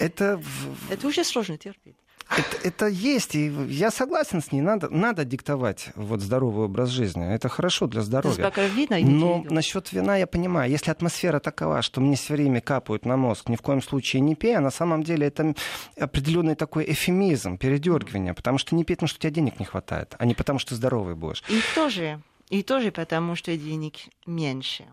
это, 0.01 0.43
Это 0.91 1.07
уже 1.07 1.25
сложно 1.25 1.57
терпеть. 1.57 1.97
Это, 2.31 2.69
это 2.69 2.87
есть. 2.87 3.35
И 3.35 3.47
я 3.69 3.91
согласен 3.91 4.43
с 4.43 4.53
ней. 4.53 4.61
Надо, 4.61 4.89
надо 4.89 5.25
диктовать 5.25 5.89
вот, 5.95 6.21
здоровый 6.21 6.67
образ 6.67 6.89
жизни. 6.91 7.33
Это 7.33 7.49
хорошо 7.49 7.87
для 7.87 8.03
здоровья. 8.03 8.45
бокалом 8.45 8.71
вина 8.71 8.99
и 8.99 9.05
Но 9.05 9.45
насчет 9.49 9.93
вина 9.93 10.17
я 10.17 10.27
понимаю, 10.27 10.71
если 10.71 10.91
атмосфера 10.91 11.41
такова, 11.41 11.83
что 11.83 12.01
мне 12.01 12.17
все 12.17 12.35
время 12.35 12.61
капают 12.61 13.05
на 13.05 13.17
мозг, 13.17 13.49
ни 13.49 13.57
в 13.57 13.63
коем 13.63 13.83
случае 13.83 14.21
не 14.21 14.35
пей, 14.35 14.57
а 14.57 14.61
на 14.61 14.71
самом 14.71 15.03
деле 15.03 15.27
это 15.27 15.55
определенный 15.99 16.55
такой 16.55 16.91
эфемизм, 16.91 17.59
передергивание, 17.59 18.35
потому 18.35 18.59
что 18.59 18.75
не 18.75 18.85
пить, 18.85 18.99
потому 18.99 19.09
что 19.09 19.19
у 19.19 19.21
тебя 19.21 19.31
денег 19.31 19.59
не 19.59 19.67
хватает, 19.67 20.15
а 20.19 20.25
не 20.25 20.35
потому 20.35 20.59
что 20.59 20.75
здоровый 20.75 21.15
будешь. 21.15 21.43
И 21.49 21.61
тоже, 21.75 22.21
и 22.51 22.63
тоже 22.63 22.91
потому, 22.91 23.37
что 23.37 23.57
денег 23.57 23.95
меньше. 24.27 24.85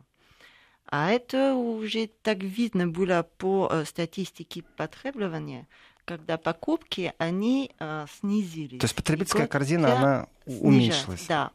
А 0.93 1.09
это 1.09 1.53
уже 1.53 2.09
так 2.21 2.43
видно 2.43 2.88
было 2.88 3.25
по 3.38 3.69
э, 3.71 3.86
статистике 3.86 4.63
потребления, 4.75 5.67
когда 6.05 6.37
покупки, 6.37 7.13
они 7.17 7.71
э, 7.79 8.05
снизились. 8.19 8.79
То 8.79 8.85
есть 8.85 8.95
потребительская 8.95 9.45
И 9.45 9.49
корзина, 9.49 9.97
она 9.97 10.27
уменьшилась. 10.45 11.25
Да. 11.27 11.51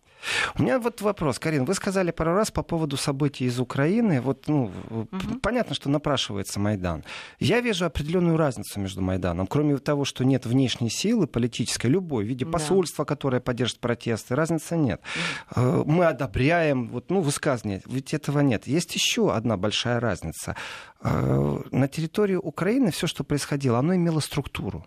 У 0.59 0.63
меня 0.63 0.79
вот 0.79 1.01
вопрос, 1.03 1.39
Карин, 1.39 1.65
вы 1.65 1.75
сказали 1.75 2.11
пару 2.11 2.35
раз 2.35 2.51
по 2.51 2.63
поводу 2.63 2.97
событий 2.97 3.45
из 3.45 3.61
Украины. 3.61 4.21
Вот, 4.21 4.49
ну, 4.49 4.71
Мгм. 4.91 5.41
понятно, 5.41 5.75
что 5.75 5.89
напрашивается 5.89 6.59
Майдан. 6.59 7.05
Я 7.39 7.61
вижу 7.61 7.85
определенную 7.87 8.37
разницу 8.37 8.81
между 8.81 9.03
Майданом. 9.03 9.47
Кроме 9.47 9.77
того, 9.79 10.05
что 10.05 10.25
нет 10.25 10.47
внешней 10.47 10.91
силы 10.91 11.27
политической, 11.27 11.87
любой, 11.89 12.25
в 12.25 12.29
виде 12.29 12.45
Да. 12.45 12.51
посольства, 12.51 13.05
которое 13.05 13.41
поддержит 13.41 13.79
протесты, 13.81 14.35
разницы 14.35 14.77
нет. 14.77 15.01
Э, 15.55 15.83
Мы 15.87 16.07
одобряем, 16.07 16.89
вот, 16.89 17.11
ну, 17.11 17.21
высказывание, 17.21 17.83
ведь 17.87 18.15
этого 18.15 18.41
нет. 18.41 18.67
Есть 18.67 18.95
еще 18.95 19.33
одна 19.33 19.57
большая 19.57 20.01
разница. 20.01 20.57
Э, 21.03 21.61
На 21.71 21.89
территории 21.89 22.37
Украины 22.37 22.91
все, 22.91 23.07
что 23.07 23.23
происходило, 23.25 23.79
оно 23.79 23.95
имело 23.95 24.21
структуру. 24.21 24.87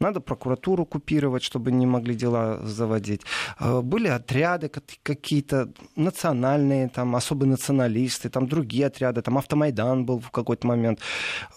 Надо 0.00 0.20
прокуратуру 0.20 0.84
купировать, 0.86 1.42
чтобы 1.42 1.70
не 1.72 1.86
могли 1.86 2.14
дела 2.14 2.58
заводить. 2.64 3.22
Э, 3.60 3.80
Были 3.80 4.08
отряды 4.08 4.68
ка- 4.68 4.82
какие-то 5.02 5.68
национальные, 5.96 6.88
там, 6.88 7.14
особые 7.14 7.48
националисты, 7.50 8.28
там 8.28 8.46
другие 8.48 8.86
отряды, 8.86 9.22
там 9.22 9.38
Автомайдан 9.38 10.04
был 10.04 10.18
в 10.20 10.30
какой-то 10.30 10.66
момент. 10.66 11.00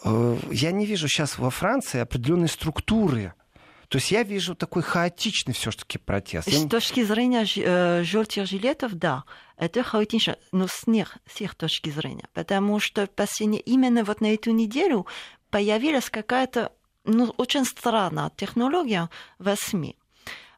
Э, 0.05 0.37
Я 0.51 0.71
не 0.71 0.85
вижу 0.85 1.07
сейчас 1.07 1.37
во 1.39 1.49
Франции 1.49 1.99
определенной 2.01 2.47
структуры. 2.47 3.33
То 3.87 3.97
есть 3.97 4.11
я 4.11 4.23
вижу 4.23 4.55
такой 4.55 4.83
хаотичный 4.83 5.53
все-таки 5.53 5.97
протест. 5.97 6.47
С 6.49 6.69
точки 6.69 7.03
зрения 7.03 7.43
ж- 7.45 7.57
э, 7.57 8.03
желтых 8.03 8.47
жилетов, 8.47 8.93
да, 8.93 9.23
это 9.57 9.83
хаотично, 9.83 10.35
но 10.53 10.67
с 10.67 10.87
них, 10.87 11.17
с 11.27 11.41
их 11.41 11.55
точки 11.55 11.89
зрения. 11.89 12.27
Потому 12.33 12.79
что 12.79 13.07
последнее, 13.07 13.61
именно 13.61 14.03
вот 14.03 14.21
на 14.21 14.27
эту 14.33 14.51
неделю 14.51 15.05
появилась 15.49 16.09
какая-то 16.09 16.71
ну, 17.03 17.33
очень 17.37 17.65
странная 17.65 18.31
технология 18.35 19.09
в 19.39 19.55
СМИ. 19.55 19.97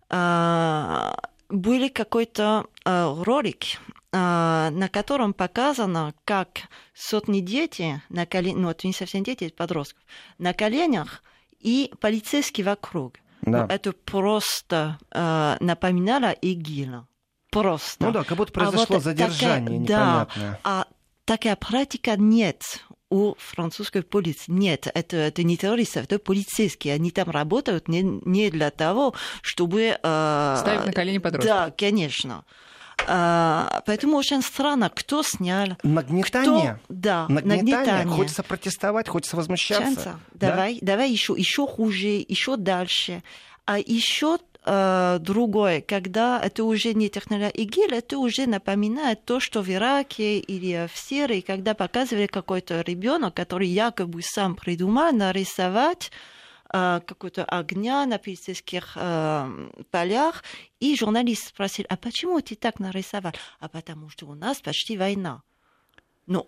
А, 0.10 1.16
Были 1.50 1.88
какой-то 1.88 2.66
а, 2.86 3.24
ролик, 3.24 3.64
а, 4.12 4.70
на 4.72 4.90
котором 4.90 5.34
показано, 5.34 6.14
как 6.26 6.62
сотни 6.94 7.40
детей, 7.40 7.96
на 8.10 8.26
колен... 8.26 8.62
ну, 8.62 8.70
это 8.70 8.88
не 8.88 8.94
совсем 8.94 9.24
дети, 9.24 9.46
это 9.46 9.56
подростков, 9.56 10.04
на 10.38 10.54
коленях 10.54 11.24
и 11.60 11.92
полицейские 12.00 12.66
вокруг. 12.66 13.16
Да. 13.42 13.66
Ну, 13.66 13.74
это 13.74 13.92
просто 13.92 14.98
э, 15.12 15.58
напоминало 15.60 16.32
ИГИЛ. 16.32 17.06
Просто. 17.52 18.06
Ну 18.06 18.12
да, 18.12 18.24
как 18.24 18.38
будто 18.38 18.52
А 18.62 18.66
вот 18.66 18.72
произошло 18.72 18.86
такая- 18.86 19.00
задержание 19.02 19.80
да, 19.82 20.22
непонятное. 20.30 20.60
А 20.64 20.88
такая 21.26 21.56
практика 21.58 22.16
нет 22.18 22.64
у 23.14 23.36
французской 23.38 24.02
полиции. 24.02 24.52
Нет, 24.52 24.88
это, 24.94 25.18
это 25.18 25.44
не 25.44 25.56
террористы, 25.56 26.00
это 26.00 26.18
полицейские. 26.18 26.96
Они 26.96 27.12
там 27.12 27.30
работают 27.30 27.88
не, 27.88 28.02
не 28.02 28.50
для 28.50 28.72
того, 28.72 29.14
чтобы... 29.42 29.98
э, 30.02 30.56
Ставить 30.60 30.86
на 30.88 30.92
колени 30.94 31.20
подростков. 31.20 31.56
Да, 31.56 31.72
конечно. 31.78 32.44
А, 33.08 33.82
поэтому 33.86 34.18
очень 34.18 34.42
странно, 34.42 34.90
кто 34.90 35.24
снял, 35.24 35.78
Нагнетание. 35.84 36.80
кто... 36.86 36.94
Да, 36.94 37.26
Нагнетание. 37.28 37.76
нагнетание. 37.76 38.16
Хочется 38.16 38.44
протестовать, 38.44 39.08
хочется 39.08 39.36
возмущаться. 39.36 40.20
Да? 40.34 40.50
Давай, 40.50 40.80
давай 40.82 41.12
еще, 41.12 41.34
еще 41.38 41.68
хуже, 41.68 42.08
еще 42.28 42.56
дальше. 42.56 43.24
А 43.66 43.80
еще 43.80 44.38
э, 44.66 45.18
другое, 45.20 45.82
когда 45.82 46.42
это 46.42 46.64
уже 46.64 46.94
не 46.94 47.10
технология 47.10 47.50
ИГИЛ, 47.50 47.94
это 47.94 48.18
уже 48.18 48.48
напоминает 48.48 49.26
то, 49.26 49.40
что 49.40 49.62
в 49.62 49.70
Ираке 49.70 50.40
или 50.40 50.88
в 50.92 50.98
Сирии, 50.98 51.42
когда 51.42 51.74
показывали 51.74 52.28
какой-то 52.28 52.82
ребенок, 52.82 53.34
который 53.34 53.68
якобы 53.68 54.22
сам 54.22 54.56
придумал 54.56 55.12
нарисовать 55.12 56.12
э, 56.74 57.02
какой-то 57.06 57.46
огня 57.46 58.06
на 58.06 58.18
полицейских 58.18 58.94
э, 58.96 59.70
полях, 59.92 60.44
и 60.80 60.96
журналист 60.96 61.48
спросил, 61.50 61.86
а 61.90 61.98
почему 61.98 62.42
ты 62.42 62.56
так 62.56 62.80
нарисовал? 62.80 63.34
А 63.60 63.70
потому 63.70 64.10
что 64.10 64.28
у 64.28 64.36
нас 64.36 64.62
почти 64.62 64.98
война. 64.98 65.42
Ну, 66.26 66.48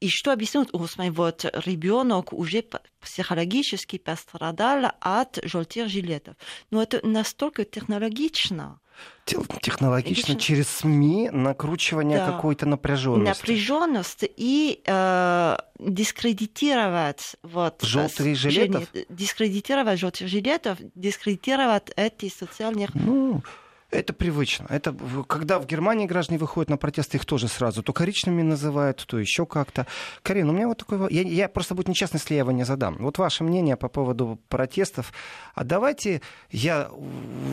и 0.00 0.08
что 0.08 0.32
объяснить? 0.32 0.70
Господи, 0.72 1.10
вот 1.10 1.44
ребенок 1.66 2.32
уже 2.32 2.64
психологически 3.00 3.98
пострадал 3.98 4.92
от 5.00 5.38
желтых 5.44 5.88
жилетов. 5.88 6.36
Но 6.70 6.82
это 6.82 7.06
настолько 7.06 7.64
технологично. 7.64 8.80
Те- 9.24 9.38
Технологично 9.62 10.34
через 10.36 10.68
СМИ 10.68 11.30
накручивание 11.32 12.18
Да. 12.18 12.32
какой-то 12.32 12.66
напряженности. 12.66 13.40
Напряженность 13.40 14.24
и 14.36 14.82
э, 14.84 15.56
дискредитировать 15.78 17.36
вот 17.42 17.80
Желтые 17.82 18.32
э, 18.32 18.34
жилетов? 18.36 18.88
жени- 18.92 19.06
дискредитировать 19.08 19.98
желтых 19.98 20.28
жилетов, 20.28 20.78
дискредитировать 20.94 21.90
эти 21.96 22.28
социальные 22.28 22.88
Ну, 22.94 23.42
Это 23.90 24.12
привычно. 24.12 24.66
Это 24.68 24.94
когда 25.26 25.58
в 25.58 25.66
Германии 25.66 26.06
граждане 26.06 26.38
выходят 26.38 26.70
на 26.70 26.76
протесты, 26.76 27.16
их 27.16 27.24
тоже 27.24 27.48
сразу 27.48 27.82
то 27.82 27.92
коричневыми 27.92 28.42
называют, 28.42 29.04
то 29.06 29.18
еще 29.18 29.46
как-то. 29.46 29.86
Карин, 30.22 30.48
у 30.48 30.52
меня 30.52 30.68
вот 30.68 30.78
такой... 30.78 31.12
Я, 31.12 31.22
я 31.22 31.48
просто 31.48 31.74
будет 31.74 31.88
нечестно, 31.88 32.18
если 32.18 32.34
я 32.34 32.40
его 32.40 32.52
не 32.52 32.64
задам. 32.64 32.96
Вот 32.98 33.18
ваше 33.18 33.42
мнение 33.42 33.76
по 33.76 33.88
поводу 33.88 34.38
протестов. 34.48 35.12
А 35.54 35.64
давайте 35.64 36.22
я 36.50 36.90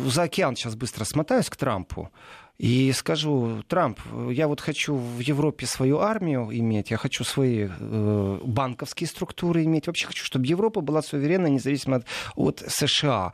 за 0.06 0.24
океан 0.24 0.56
сейчас 0.56 0.76
быстро 0.76 1.06
смотаюсь 1.06 1.50
к 1.50 1.56
Трампу. 1.56 2.12
И 2.60 2.92
скажу, 2.92 3.64
Трамп, 3.68 4.00
я 4.32 4.48
вот 4.48 4.62
хочу 4.62 4.96
в 4.96 5.20
Европе 5.20 5.68
свою 5.68 6.00
армию 6.00 6.50
иметь, 6.52 6.90
я 6.90 6.98
хочу 6.98 7.24
свои 7.24 7.68
э, 7.70 8.40
банковские 8.44 9.08
структуры 9.08 9.64
иметь, 9.64 9.86
вообще 9.86 10.08
хочу, 10.08 10.26
чтобы 10.26 10.48
Европа 10.48 10.82
была 10.82 11.04
суверенной, 11.04 11.52
независимо 11.52 11.98
от, 11.98 12.06
от 12.36 12.64
США. 12.68 13.34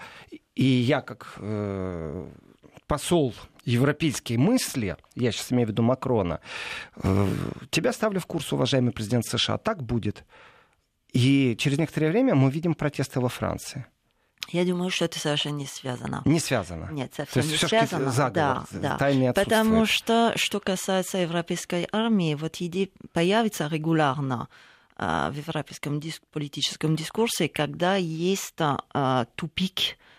И 0.56 0.66
я 0.66 1.00
как 1.00 1.36
э, 1.38 2.28
посол 2.88 3.34
европейские 3.66 4.38
мысли, 4.38 4.98
я 5.16 5.32
сейчас 5.32 5.52
имею 5.52 5.68
в 5.68 5.72
виду 5.72 5.84
Макрона, 5.84 6.40
э, 6.96 7.28
тебя 7.70 7.94
ставлю 7.94 8.20
в 8.20 8.26
курс, 8.26 8.52
уважаемый 8.54 8.92
президент 8.92 9.26
США, 9.26 9.58
так 9.58 9.84
будет. 9.84 10.26
И 11.14 11.56
через 11.58 11.78
некоторое 11.78 12.10
время 12.10 12.36
мы 12.36 12.52
видим 12.52 12.74
протесты 12.74 13.20
во 13.20 13.30
Франции. 13.30 13.86
Я 14.50 14.66
думаю, 14.66 14.90
что 14.90 15.06
это 15.06 15.20
совершенно 15.20 15.58
не 15.58 15.66
связано. 15.66 16.22
Не 16.26 16.40
связано. 16.40 16.90
Нет, 16.92 17.14
совсем 17.16 17.48
не 17.48 17.58
связано. 17.58 18.12
Заговор, 18.12 18.66
да, 18.72 18.98
да. 18.98 19.34
Потому 19.34 19.86
что, 19.86 20.34
что 20.36 20.60
касается 20.60 21.20
европейской 21.20 21.88
армии, 21.92 22.36
вот 22.36 22.58
идея 22.60 22.90
появится 23.14 23.68
регулярно 23.68 24.50
э, 24.98 25.30
в 25.32 25.38
европейском 25.38 26.00
диск, 26.00 26.22
политическом 26.32 26.96
дискурсе, 26.96 27.48
когда 27.48 27.96
есть 27.96 28.56
э, 28.60 29.26
тупик 29.36 29.80
в 29.80 30.13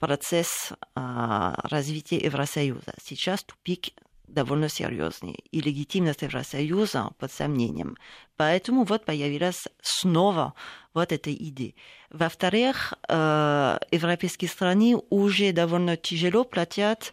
процесс 0.00 0.72
э, 0.72 1.54
развития 1.62 2.16
Евросоюза. 2.16 2.94
Сейчас 3.00 3.44
тупик 3.44 3.92
довольно 4.26 4.68
серьезный, 4.68 5.38
и 5.50 5.60
легитимность 5.60 6.22
Евросоюза 6.22 7.10
под 7.18 7.32
сомнением. 7.32 7.96
Поэтому 8.36 8.84
вот 8.84 9.04
появилась 9.04 9.64
снова 9.82 10.54
вот 10.94 11.12
эта 11.12 11.32
идея. 11.32 11.74
Во-вторых, 12.10 12.94
э, 13.08 13.78
европейские 13.90 14.48
страны 14.48 14.96
уже 15.10 15.52
довольно 15.52 15.96
тяжело 15.96 16.44
платят 16.44 17.12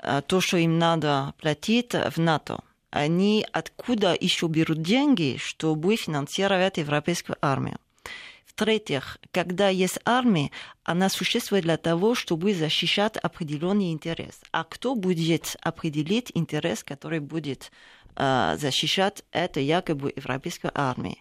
э, 0.00 0.22
то, 0.26 0.40
что 0.40 0.56
им 0.56 0.78
надо 0.78 1.34
платить 1.38 1.92
в 1.94 2.18
НАТО. 2.18 2.60
Они 2.90 3.46
откуда 3.52 4.16
еще 4.18 4.46
берут 4.48 4.82
деньги, 4.82 5.36
чтобы 5.38 5.96
финансировать 5.96 6.78
европейскую 6.78 7.36
армию? 7.40 7.78
В-третьих, 8.54 9.18
когда 9.32 9.68
есть 9.68 9.98
армия, 10.04 10.52
она 10.84 11.08
существует 11.08 11.64
для 11.64 11.76
того, 11.76 12.14
чтобы 12.14 12.54
защищать 12.54 13.16
определенный 13.16 13.90
интерес. 13.90 14.40
А 14.52 14.62
кто 14.62 14.94
будет 14.94 15.56
определить 15.60 16.30
интерес, 16.34 16.84
который 16.84 17.18
будет 17.18 17.72
э, 18.14 18.56
защищать 18.56 19.24
это 19.32 19.58
якобы 19.58 20.12
европейская 20.14 20.70
армия? 20.72 21.16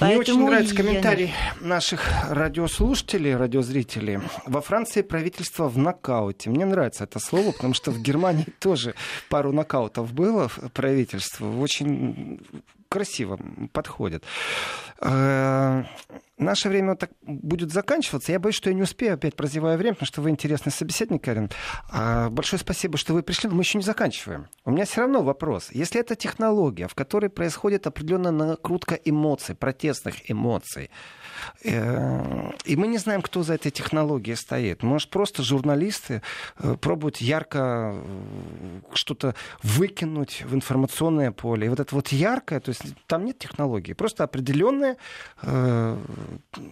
Мне 0.00 0.16
очень 0.16 0.44
нравится 0.44 0.76
комментарий 0.76 1.32
наших 1.60 2.08
радиослушателей, 2.30 3.34
радиозрителей. 3.34 4.20
Во 4.46 4.60
Франции 4.60 5.02
правительство 5.02 5.68
в 5.68 5.76
нокауте. 5.76 6.50
Мне 6.50 6.66
нравится 6.66 7.02
это 7.02 7.18
слово, 7.18 7.50
потому 7.50 7.74
что 7.74 7.90
в 7.90 8.00
Германии 8.00 8.46
тоже 8.60 8.94
пару 9.28 9.52
нокаутов 9.52 10.12
было 10.12 10.48
правительство. 10.72 11.50
Очень 11.58 12.40
красиво 12.92 13.38
подходит. 13.72 14.22
Э, 15.00 15.84
наше 16.36 16.68
время 16.68 16.90
вот 16.90 16.98
так 16.98 17.10
будет 17.22 17.72
заканчиваться. 17.72 18.32
Я 18.32 18.38
боюсь, 18.38 18.54
что 18.54 18.68
я 18.68 18.74
не 18.74 18.82
успею, 18.82 19.14
опять 19.14 19.34
прозевая 19.34 19.78
время, 19.78 19.94
потому 19.94 20.06
что 20.06 20.20
вы 20.20 20.28
интересный 20.28 20.70
собеседник, 20.70 21.24
Карин. 21.24 21.50
А, 21.90 22.28
большое 22.28 22.60
спасибо, 22.60 22.98
что 22.98 23.14
вы 23.14 23.22
пришли, 23.22 23.48
но 23.48 23.56
мы 23.56 23.62
еще 23.62 23.78
не 23.78 23.84
заканчиваем. 23.84 24.48
У 24.66 24.70
меня 24.70 24.84
все 24.84 25.00
равно 25.00 25.22
вопрос. 25.22 25.70
Если 25.72 25.98
это 26.00 26.16
технология, 26.16 26.86
в 26.86 26.94
которой 26.94 27.30
происходит 27.30 27.86
определенная 27.86 28.32
накрутка 28.32 28.94
эмоций, 28.94 29.54
протестных 29.54 30.30
эмоций, 30.30 30.90
и 31.62 32.76
мы 32.76 32.86
не 32.86 32.98
знаем, 32.98 33.22
кто 33.22 33.42
за 33.42 33.54
этой 33.54 33.70
технологией 33.70 34.36
стоит. 34.36 34.82
Может, 34.82 35.10
просто 35.10 35.42
журналисты 35.42 36.22
э, 36.58 36.76
пробуют 36.80 37.18
ярко 37.18 37.94
э, 37.94 38.80
что-то 38.94 39.34
выкинуть 39.62 40.42
в 40.42 40.54
информационное 40.54 41.32
поле. 41.32 41.66
И 41.66 41.68
вот 41.68 41.80
это 41.80 41.94
вот 41.94 42.08
яркое, 42.08 42.60
то 42.60 42.70
есть 42.70 42.82
там 43.06 43.24
нет 43.24 43.38
технологии, 43.38 43.92
просто 43.92 44.24
определенная 44.24 44.96
э, 45.42 45.96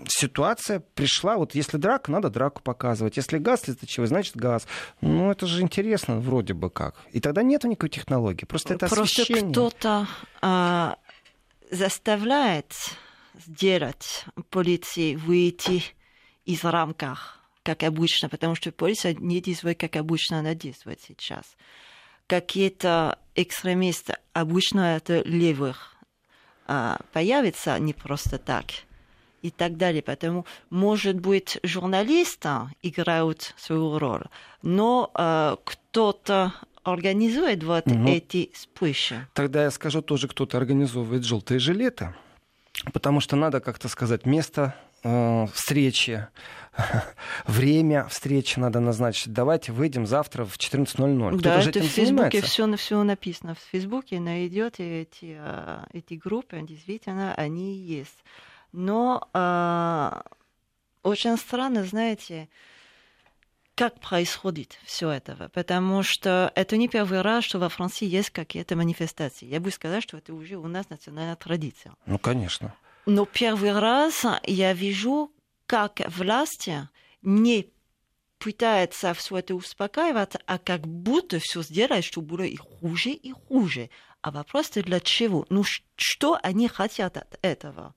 ситуация 0.09 0.81
пришла. 0.95 1.37
Вот 1.37 1.55
если 1.55 1.77
драка, 1.77 2.11
надо 2.11 2.31
драку 2.31 2.63
показывать. 2.63 3.17
Если 3.17 3.39
газ 3.39 3.63
слезоточивый, 3.63 4.09
значит 4.09 4.37
газ. 4.37 4.67
Ну, 5.01 5.31
это 5.31 5.47
же 5.47 5.63
интересно 5.63 6.21
вроде 6.21 6.55
бы 6.55 6.71
как. 6.71 6.97
И 7.13 7.21
тогда 7.21 7.43
нет 7.43 7.65
никакой 7.65 7.89
технологии. 7.89 8.45
Просто 8.45 8.75
это 8.75 8.89
Просто 8.89 9.25
кто-то 9.25 10.07
э, 10.43 10.95
заставляет 11.71 12.75
сделать 13.47 14.25
полиции 14.51 15.17
выйти 15.17 15.83
из 16.45 16.65
рамках, 16.65 17.41
как 17.63 17.83
обычно, 17.83 18.29
потому 18.29 18.55
что 18.55 18.73
полиция 18.73 19.15
не 19.15 19.41
действует, 19.41 19.79
как 19.79 19.97
обычно 19.97 20.39
она 20.39 20.55
действует 20.55 21.01
сейчас. 21.01 21.57
Какие-то 22.27 23.19
экстремисты, 23.35 24.17
обычно 24.33 24.97
это 24.97 25.23
левых, 25.23 25.97
появятся 27.13 27.79
не 27.79 27.93
просто 27.93 28.39
так 28.39 28.67
и 29.43 29.51
так 29.51 29.77
далее. 29.77 30.03
Поэтому, 30.03 30.47
может 30.71 31.19
быть, 31.19 31.59
журналисты 31.63 32.51
играют 32.83 33.55
свою 33.57 33.99
роль, 33.99 34.25
но 34.63 35.11
э, 35.15 35.57
кто-то 35.65 36.53
организует 36.83 37.63
вот 37.65 37.87
угу. 37.87 38.09
эти 38.09 38.51
вспышки. 38.55 39.27
Тогда 39.35 39.65
я 39.65 39.71
скажу, 39.71 40.03
тоже 40.03 40.29
кто-то 40.29 40.57
организовывает 40.57 41.25
желтые 41.25 41.59
жилеты. 41.59 42.15
Потому 42.93 43.21
что 43.21 43.37
надо 43.37 43.61
как-то 43.61 43.89
сказать 43.89 44.27
место 44.27 44.75
э, 45.03 45.47
встречи, 45.53 46.27
время 47.47 48.07
встречи 48.09 48.59
надо 48.59 48.81
назначить. 48.81 49.33
Давайте 49.33 49.73
выйдем 49.73 50.07
завтра 50.07 50.45
в 50.45 50.57
14.00. 50.57 51.41
Да, 51.41 51.61
это 51.61 51.81
в 51.81 51.85
Фейсбуке 51.85 52.41
все, 52.43 52.77
все 52.77 53.03
написано. 53.03 53.55
В 53.55 53.61
Фейсбуке 53.71 54.21
найдете 54.21 55.03
эти, 55.03 55.37
э, 55.39 55.85
эти 55.93 56.15
группы, 56.15 56.61
действительно, 56.63 57.35
они 57.35 57.75
есть. 57.75 58.25
Но 58.73 59.29
э, 59.35 60.23
очень 61.03 61.37
странно, 61.37 61.85
знаете, 61.85 62.49
как 63.81 63.99
происходит 63.99 64.79
все 64.85 65.09
это, 65.09 65.49
потому 65.55 66.03
что 66.03 66.53
это 66.55 66.77
не 66.77 66.87
первый 66.87 67.23
раз, 67.23 67.45
что 67.45 67.59
во 67.59 67.71
Франции 67.71 68.05
есть 68.05 68.29
какие-то 68.29 68.77
манифестации. 68.77 69.47
Я 69.47 69.59
бы 69.59 69.71
сказала, 69.71 70.03
что 70.03 70.19
это 70.19 70.35
уже 70.35 70.57
у 70.57 70.69
нас 70.69 70.91
национальная 70.91 71.35
традиция. 71.35 71.95
Ну, 72.05 72.19
конечно. 72.19 72.75
Но 73.07 73.25
первый 73.25 73.73
раз 73.73 74.27
я 74.43 74.75
вижу, 74.75 75.33
как 75.65 76.03
власти 76.09 76.91
не 77.23 77.71
пытается 78.39 79.15
все 79.15 79.39
это 79.39 79.55
успокаивать, 79.55 80.37
а 80.45 80.59
как 80.59 80.87
будто 80.87 81.39
все 81.39 81.63
сделать, 81.63 82.05
чтобы 82.05 82.37
было 82.37 82.45
и 82.45 82.57
хуже, 82.57 83.09
и 83.13 83.33
хуже. 83.33 83.89
А 84.21 84.31
вопрос 84.31 84.69
для 84.73 85.01
чего? 85.01 85.47
Ну, 85.49 85.65
что 85.97 86.39
они 86.43 86.69
хотят 86.69 87.17
от 87.17 87.39
этого? 87.41 87.95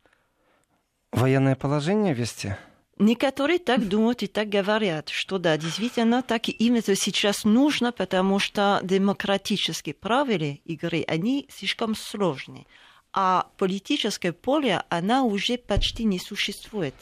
Военное 1.11 1.57
положение 1.57 2.13
вести? 2.13 2.55
Некоторые 2.99 3.57
так 3.57 3.87
думают 3.87 4.21
и 4.21 4.27
так 4.27 4.49
говорят, 4.49 5.09
что 5.09 5.39
да, 5.39 5.57
действительно, 5.57 6.21
так 6.21 6.47
им 6.47 6.75
это 6.75 6.95
сейчас 6.95 7.43
нужно, 7.43 7.91
потому 7.91 8.37
что 8.37 8.79
демократические 8.83 9.95
правила 9.95 10.57
игры, 10.63 11.03
они 11.07 11.47
слишком 11.51 11.95
сложные. 11.95 12.67
А 13.11 13.47
политическое 13.57 14.31
поле, 14.31 14.83
она 14.89 15.23
уже 15.23 15.57
почти 15.57 16.03
не 16.03 16.19
существует. 16.19 16.93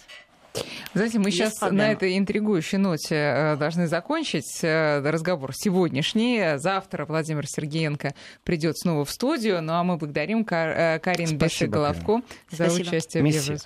Знаете, 0.94 1.20
мы 1.20 1.30
Есть 1.30 1.38
сейчас 1.38 1.58
проблема. 1.60 1.84
на 1.84 1.92
этой 1.94 2.18
интригующей 2.18 2.78
ноте 2.78 3.16
э, 3.16 3.56
должны 3.56 3.88
закончить 3.88 4.60
э, 4.62 5.00
разговор 5.00 5.52
сегодняшний. 5.54 6.58
Завтра 6.58 7.06
Владимир 7.06 7.48
Сергеенко 7.48 8.14
придет 8.44 8.78
снова 8.78 9.06
в 9.06 9.12
студию. 9.12 9.62
Ну 9.62 9.74
а 9.74 9.84
мы 9.84 9.96
благодарим 9.96 10.44
Кар- 10.44 10.78
э, 10.78 11.00
Карин 11.00 11.38
Беши-Головко 11.38 12.22
за 12.50 12.66
участие 12.66 13.24
в 13.24 13.26
Еврозоне. 13.26 13.60